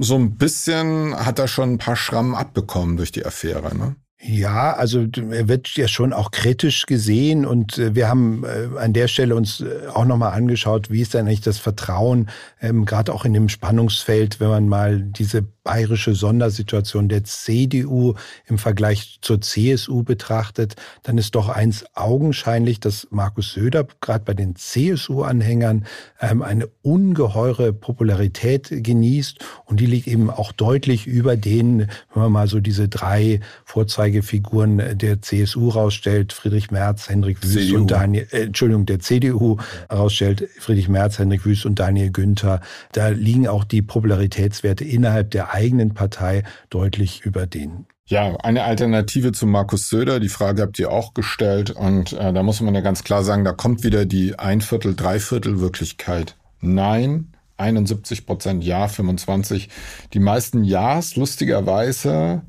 So 0.00 0.16
ein 0.16 0.36
bisschen 0.36 1.14
hat 1.14 1.38
er 1.38 1.46
schon 1.46 1.74
ein 1.74 1.78
paar 1.78 1.96
Schrammen 1.96 2.34
abbekommen 2.34 2.96
durch 2.96 3.12
die 3.12 3.24
Affäre, 3.24 3.76
ne? 3.76 3.96
Ja, 4.22 4.74
also 4.74 5.06
er 5.30 5.48
wird 5.48 5.68
ja 5.76 5.88
schon 5.88 6.12
auch 6.12 6.30
kritisch 6.30 6.84
gesehen 6.84 7.46
und 7.46 7.78
äh, 7.78 7.94
wir 7.94 8.08
haben 8.08 8.44
äh, 8.44 8.78
an 8.78 8.92
der 8.92 9.08
Stelle 9.08 9.34
uns 9.34 9.62
äh, 9.62 9.86
auch 9.88 10.04
nochmal 10.04 10.32
angeschaut, 10.32 10.90
wie 10.90 11.00
ist 11.00 11.14
denn 11.14 11.26
eigentlich 11.26 11.40
das 11.40 11.58
Vertrauen, 11.58 12.28
ähm, 12.60 12.84
gerade 12.84 13.14
auch 13.14 13.24
in 13.24 13.32
dem 13.32 13.48
Spannungsfeld, 13.48 14.38
wenn 14.38 14.48
man 14.48 14.68
mal 14.68 15.00
diese 15.00 15.46
bayerische 15.62 16.14
Sondersituation 16.14 17.08
der 17.08 17.24
CDU 17.24 18.14
im 18.46 18.58
Vergleich 18.58 19.18
zur 19.20 19.40
CSU 19.40 20.02
betrachtet, 20.02 20.76
dann 21.02 21.18
ist 21.18 21.34
doch 21.34 21.48
eins 21.48 21.84
augenscheinlich, 21.94 22.80
dass 22.80 23.06
Markus 23.10 23.52
Söder 23.52 23.86
gerade 24.00 24.24
bei 24.24 24.34
den 24.34 24.56
CSU-Anhängern 24.56 25.84
ähm, 26.20 26.42
eine 26.42 26.68
ungeheure 26.82 27.72
Popularität 27.72 28.68
genießt 28.70 29.38
und 29.66 29.80
die 29.80 29.86
liegt 29.86 30.06
eben 30.06 30.30
auch 30.30 30.52
deutlich 30.52 31.06
über 31.06 31.36
den, 31.36 31.88
wenn 32.14 32.22
man 32.22 32.32
mal 32.32 32.48
so 32.48 32.60
diese 32.60 32.88
drei 32.88 33.40
Vorzeigefiguren 33.64 34.98
der 34.98 35.20
CSU 35.20 35.68
rausstellt, 35.68 36.32
Friedrich 36.32 36.70
Merz, 36.70 37.08
Hendrik 37.08 37.42
Wüst 37.42 37.54
CDU. 37.54 37.76
und 37.76 37.90
Daniel, 37.90 38.26
äh, 38.30 38.44
Entschuldigung, 38.44 38.86
der 38.86 39.00
CDU 39.00 39.58
rausstellt, 39.92 40.48
Friedrich 40.58 40.88
Merz, 40.88 41.18
Hendrik 41.18 41.44
Wüst 41.44 41.66
und 41.66 41.78
Daniel 41.78 42.10
Günther. 42.10 42.60
Da 42.92 43.08
liegen 43.08 43.46
auch 43.46 43.64
die 43.64 43.82
Popularitätswerte 43.82 44.84
innerhalb 44.84 45.30
der 45.30 45.49
eigenen 45.50 45.94
Partei 45.94 46.44
deutlich 46.70 47.22
über 47.22 47.46
den. 47.46 47.86
Ja, 48.06 48.36
eine 48.36 48.64
Alternative 48.64 49.32
zu 49.32 49.46
Markus 49.46 49.88
Söder, 49.88 50.18
die 50.18 50.28
Frage 50.28 50.62
habt 50.62 50.78
ihr 50.78 50.90
auch 50.90 51.14
gestellt 51.14 51.70
und 51.70 52.12
äh, 52.12 52.32
da 52.32 52.42
muss 52.42 52.60
man 52.60 52.74
ja 52.74 52.80
ganz 52.80 53.04
klar 53.04 53.22
sagen, 53.22 53.44
da 53.44 53.52
kommt 53.52 53.84
wieder 53.84 54.04
die 54.04 54.38
Einviertel, 54.38 54.96
Dreiviertel 54.96 55.60
Wirklichkeit. 55.60 56.36
Nein, 56.60 57.32
71 57.56 58.26
Prozent 58.26 58.64
Ja, 58.64 58.88
25. 58.88 59.68
Die 60.12 60.18
meisten 60.18 60.64
Ja's, 60.64 61.14
lustigerweise, 61.14 62.42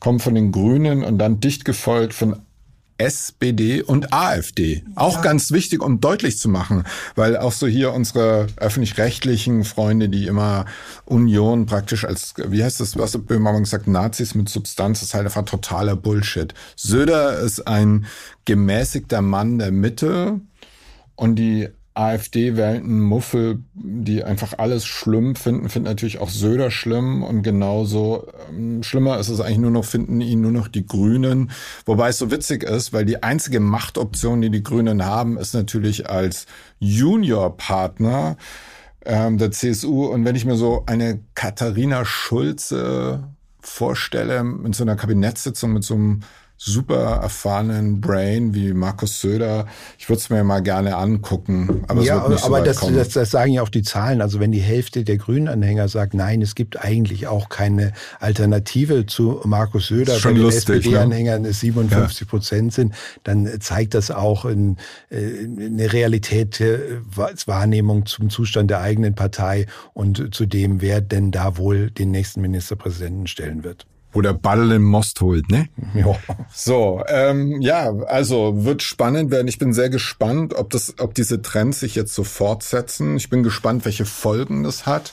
kommen 0.00 0.20
von 0.20 0.34
den 0.34 0.52
Grünen 0.52 1.02
und 1.02 1.18
dann 1.18 1.40
dicht 1.40 1.64
gefolgt 1.64 2.12
von 2.12 2.42
SPD 2.98 3.82
und 3.82 4.12
AfD. 4.12 4.84
Auch 4.94 5.16
ja. 5.16 5.22
ganz 5.22 5.50
wichtig, 5.50 5.82
um 5.82 6.00
deutlich 6.00 6.38
zu 6.38 6.48
machen, 6.48 6.84
weil 7.16 7.36
auch 7.36 7.52
so 7.52 7.66
hier 7.66 7.92
unsere 7.92 8.46
öffentlich-rechtlichen 8.56 9.64
Freunde, 9.64 10.08
die 10.08 10.26
immer 10.26 10.64
Union 11.04 11.66
praktisch 11.66 12.04
als, 12.04 12.34
wie 12.36 12.62
heißt 12.62 12.80
das, 12.80 12.96
was 12.96 13.18
Böhmermann 13.18 13.64
sagt, 13.64 13.88
Nazis 13.88 14.34
mit 14.34 14.48
Substanz, 14.48 15.02
ist 15.02 15.14
halt 15.14 15.26
einfach 15.26 15.44
totaler 15.44 15.96
Bullshit. 15.96 16.54
Söder 16.76 17.38
ist 17.40 17.66
ein 17.66 18.06
gemäßigter 18.44 19.22
Mann 19.22 19.58
der 19.58 19.72
Mitte 19.72 20.40
und 21.16 21.36
die 21.36 21.68
AfD-wählenden 21.94 23.00
Muffel, 23.00 23.60
die 23.74 24.24
einfach 24.24 24.58
alles 24.58 24.84
schlimm 24.84 25.36
finden, 25.36 25.68
finden 25.68 25.88
natürlich 25.88 26.18
auch 26.18 26.28
Söder 26.28 26.72
schlimm 26.72 27.22
und 27.22 27.42
genauso 27.42 28.26
ähm, 28.50 28.82
schlimmer 28.82 29.18
ist 29.18 29.28
es 29.28 29.40
eigentlich 29.40 29.58
nur 29.58 29.70
noch, 29.70 29.84
finden 29.84 30.20
ihn 30.20 30.40
nur 30.40 30.50
noch 30.50 30.66
die 30.66 30.86
Grünen. 30.86 31.52
Wobei 31.86 32.08
es 32.08 32.18
so 32.18 32.32
witzig 32.32 32.64
ist, 32.64 32.92
weil 32.92 33.04
die 33.04 33.22
einzige 33.22 33.60
Machtoption, 33.60 34.40
die 34.40 34.50
die 34.50 34.64
Grünen 34.64 35.04
haben, 35.04 35.38
ist 35.38 35.54
natürlich 35.54 36.10
als 36.10 36.46
Juniorpartner 36.80 38.36
ähm, 39.04 39.38
der 39.38 39.52
CSU. 39.52 40.06
Und 40.06 40.24
wenn 40.24 40.34
ich 40.34 40.44
mir 40.44 40.56
so 40.56 40.82
eine 40.86 41.20
Katharina 41.36 42.04
Schulze 42.04 43.28
vorstelle, 43.60 44.42
mit 44.42 44.74
so 44.74 44.82
einer 44.82 44.96
Kabinettssitzung 44.96 45.72
mit 45.72 45.84
so 45.84 45.94
einem 45.94 46.20
super 46.56 47.20
erfahrenen 47.22 48.00
Brain 48.00 48.54
wie 48.54 48.72
Markus 48.72 49.20
Söder. 49.20 49.66
Ich 49.98 50.08
würde 50.08 50.18
es 50.18 50.30
mir 50.30 50.44
mal 50.44 50.60
gerne 50.60 50.96
angucken. 50.96 51.84
Aber 51.88 52.02
ja, 52.02 52.24
so 52.36 52.46
aber 52.46 52.62
das, 52.62 52.80
das, 52.80 53.08
das, 53.10 53.30
sagen 53.30 53.52
ja 53.52 53.62
auch 53.62 53.68
die 53.68 53.82
Zahlen. 53.82 54.22
Also 54.22 54.40
wenn 54.40 54.52
die 54.52 54.60
Hälfte 54.60 55.04
der 55.04 55.18
Grünen-Anhänger 55.18 55.88
sagt, 55.88 56.14
nein, 56.14 56.40
es 56.42 56.54
gibt 56.54 56.82
eigentlich 56.82 57.26
auch 57.26 57.48
keine 57.48 57.92
Alternative 58.20 59.06
zu 59.06 59.40
Markus 59.44 59.88
Söder, 59.88 60.14
Schon 60.14 60.34
bei 60.34 60.40
den 60.40 60.48
SPD-Anhängern 60.48 61.42
ne? 61.42 61.52
57 61.52 62.28
Prozent 62.28 62.72
ja. 62.72 62.76
sind, 62.76 62.94
dann 63.24 63.60
zeigt 63.60 63.94
das 63.94 64.10
auch 64.10 64.44
in, 64.44 64.76
äh, 65.10 65.44
eine 65.44 65.92
Realität, 65.92 66.60
äh, 66.60 67.00
Wahrnehmung 67.14 68.06
zum 68.06 68.30
Zustand 68.30 68.70
der 68.70 68.80
eigenen 68.80 69.14
Partei 69.14 69.66
und 69.92 70.34
zu 70.34 70.46
dem, 70.46 70.80
wer 70.80 71.00
denn 71.00 71.30
da 71.30 71.56
wohl 71.56 71.90
den 71.90 72.10
nächsten 72.10 72.40
Ministerpräsidenten 72.40 73.26
stellen 73.26 73.64
wird. 73.64 73.86
Wo 74.14 74.22
der 74.22 74.32
Ball 74.32 74.72
im 74.72 74.84
Most 74.84 75.20
holt, 75.20 75.50
ne? 75.50 75.68
Ja. 75.94 76.16
So, 76.52 77.02
ähm, 77.08 77.60
ja, 77.60 77.92
also 78.06 78.64
wird 78.64 78.82
spannend 78.82 79.30
werden. 79.30 79.48
Ich 79.48 79.58
bin 79.58 79.72
sehr 79.72 79.90
gespannt, 79.90 80.54
ob 80.54 80.70
das, 80.70 80.94
ob 80.98 81.14
diese 81.14 81.42
Trends 81.42 81.80
sich 81.80 81.94
jetzt 81.94 82.14
so 82.14 82.24
fortsetzen. 82.24 83.16
Ich 83.16 83.28
bin 83.28 83.42
gespannt, 83.42 83.84
welche 83.84 84.06
Folgen 84.06 84.62
das 84.62 84.86
hat. 84.86 85.12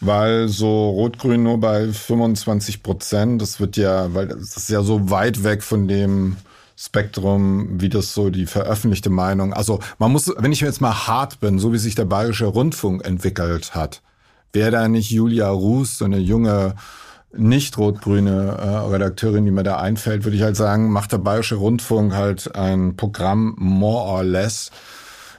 Weil 0.00 0.48
so 0.48 0.90
Rot-Grün 0.90 1.42
nur 1.42 1.58
bei 1.58 1.88
25 1.88 2.82
Prozent, 2.82 3.40
das 3.40 3.60
wird 3.60 3.78
ja, 3.78 4.12
weil 4.12 4.28
das 4.28 4.56
ist 4.56 4.68
ja 4.68 4.82
so 4.82 5.10
weit 5.10 5.42
weg 5.42 5.62
von 5.62 5.88
dem 5.88 6.36
Spektrum, 6.76 7.80
wie 7.80 7.88
das 7.88 8.12
so 8.12 8.28
die 8.28 8.44
veröffentlichte 8.44 9.08
Meinung. 9.08 9.54
Also 9.54 9.80
man 9.98 10.12
muss, 10.12 10.30
wenn 10.36 10.52
ich 10.52 10.60
jetzt 10.60 10.82
mal 10.82 11.06
hart 11.06 11.40
bin, 11.40 11.58
so 11.58 11.72
wie 11.72 11.78
sich 11.78 11.94
der 11.94 12.04
Bayerische 12.04 12.44
Rundfunk 12.44 13.06
entwickelt 13.06 13.74
hat, 13.74 14.02
wäre 14.52 14.70
da 14.70 14.88
nicht 14.88 15.10
Julia 15.10 15.48
Ruß, 15.48 15.98
so 15.98 16.04
eine 16.04 16.18
junge 16.18 16.74
nicht 17.38 17.78
rot-grüne 17.78 18.56
äh, 18.58 18.90
Redakteurin, 18.90 19.44
die 19.44 19.50
mir 19.50 19.62
da 19.62 19.78
einfällt, 19.78 20.24
würde 20.24 20.36
ich 20.36 20.42
halt 20.42 20.56
sagen, 20.56 20.90
macht 20.90 21.12
der 21.12 21.18
Bayerische 21.18 21.56
Rundfunk 21.56 22.14
halt 22.14 22.54
ein 22.54 22.96
Programm 22.96 23.54
more 23.58 24.04
or 24.04 24.24
less 24.24 24.70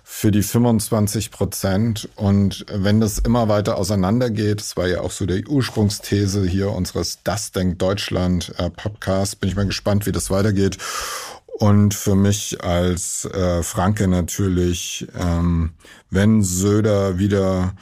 für 0.09 0.31
die 0.31 0.41
25 0.41 1.31
Prozent. 1.31 2.09
Und 2.15 2.65
wenn 2.71 3.01
das 3.01 3.19
immer 3.19 3.49
weiter 3.49 3.77
auseinandergeht, 3.77 4.61
das 4.61 4.77
war 4.77 4.87
ja 4.87 5.01
auch 5.01 5.11
so 5.11 5.25
der 5.25 5.47
Ursprungsthese 5.47 6.45
hier 6.45 6.71
unseres 6.71 7.19
Das 7.23 7.51
Denkt 7.51 7.81
Deutschland 7.81 8.53
äh, 8.57 8.69
Podcast, 8.69 9.39
bin 9.41 9.49
ich 9.49 9.55
mal 9.55 9.65
gespannt, 9.65 10.05
wie 10.05 10.11
das 10.11 10.31
weitergeht. 10.31 10.77
Und 11.45 11.93
für 11.93 12.15
mich 12.15 12.63
als 12.63 13.25
äh, 13.25 13.63
Franke 13.63 14.07
natürlich, 14.07 15.07
ähm, 15.19 15.71
wenn 16.09 16.41
Söder 16.41 17.19
wieder 17.19 17.73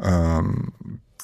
ähm, 0.00 0.72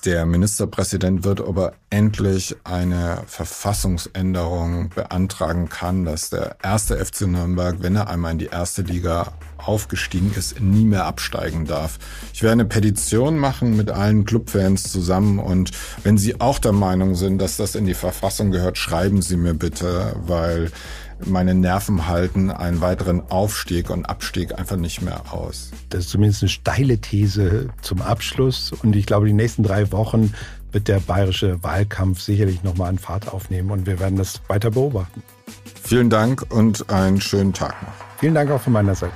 der 0.05 0.27
Ministerpräsident 0.27 1.25
wird, 1.25 1.41
ob 1.41 1.59
er 1.59 1.73
endlich 1.91 2.57
eine 2.65 3.23
Verfassungsänderung 3.27 4.91
beantragen 4.95 5.69
kann, 5.69 6.05
dass 6.05 6.31
der 6.31 6.57
erste 6.63 7.03
FC 7.03 7.23
Nürnberg, 7.23 7.77
wenn 7.81 7.97
er 7.97 8.09
einmal 8.09 8.33
in 8.33 8.39
die 8.39 8.47
erste 8.47 8.83
Liga 8.83 9.33
aufgestiegen 9.57 10.33
ist, 10.37 10.61
nie 10.61 10.85
mehr 10.85 11.07
absteigen 11.07 11.65
darf. 11.65 11.99
Ich 12.33 12.43
werde 12.43 12.53
eine 12.53 12.65
Petition 12.67 13.39
machen 13.39 13.77
mit 13.77 13.91
allen 13.91 14.25
Clubfans 14.25 14.91
zusammen 14.91 15.39
und 15.39 15.71
wenn 16.03 16.19
Sie 16.19 16.41
auch 16.41 16.59
der 16.59 16.73
Meinung 16.73 17.15
sind, 17.15 17.39
dass 17.39 17.57
das 17.57 17.75
in 17.75 17.87
die 17.87 17.95
Verfassung 17.95 18.51
gehört, 18.51 18.79
schreiben 18.79 19.23
Sie 19.23 19.37
mir 19.37 19.55
bitte, 19.55 20.17
weil 20.27 20.71
meine 21.27 21.55
Nerven 21.55 22.07
halten 22.07 22.51
einen 22.51 22.81
weiteren 22.81 23.23
Aufstieg 23.31 23.91
und 23.91 24.05
Abstieg 24.07 24.59
einfach 24.59 24.77
nicht 24.77 25.03
mehr 25.03 25.33
aus. 25.33 25.71
Das 25.91 26.01
ist 26.01 26.11
zumindest 26.11 26.43
eine 26.43 26.49
steile 26.49 26.99
These 26.99 27.69
zum 27.83 28.03
Abschluss. 28.03 28.73
Und 28.73 28.97
ich 28.97 29.07
glaube, 29.07 29.27
die 29.27 29.33
nächsten 29.33 29.63
drei 29.63 29.91
Wochen 29.93 30.35
wird 30.73 30.89
der 30.89 31.01
bayerische 31.01 31.63
Wahlkampf 31.63 32.21
sicherlich 32.21 32.63
nochmal 32.63 32.91
an 32.91 32.99
Fahrt 32.99 33.33
aufnehmen 33.33 33.71
und 33.71 33.87
wir 33.87 34.01
werden 34.01 34.17
das 34.17 34.41
weiter 34.49 34.71
beobachten. 34.71 35.23
Vielen 35.83 36.11
Dank 36.11 36.45
und 36.51 36.91
einen 36.91 37.21
schönen 37.21 37.53
Tag 37.53 37.81
noch. 37.83 37.93
Vielen 38.19 38.35
Dank 38.35 38.51
auch 38.51 38.61
von 38.61 38.73
meiner 38.73 38.95
Seite. 38.95 39.13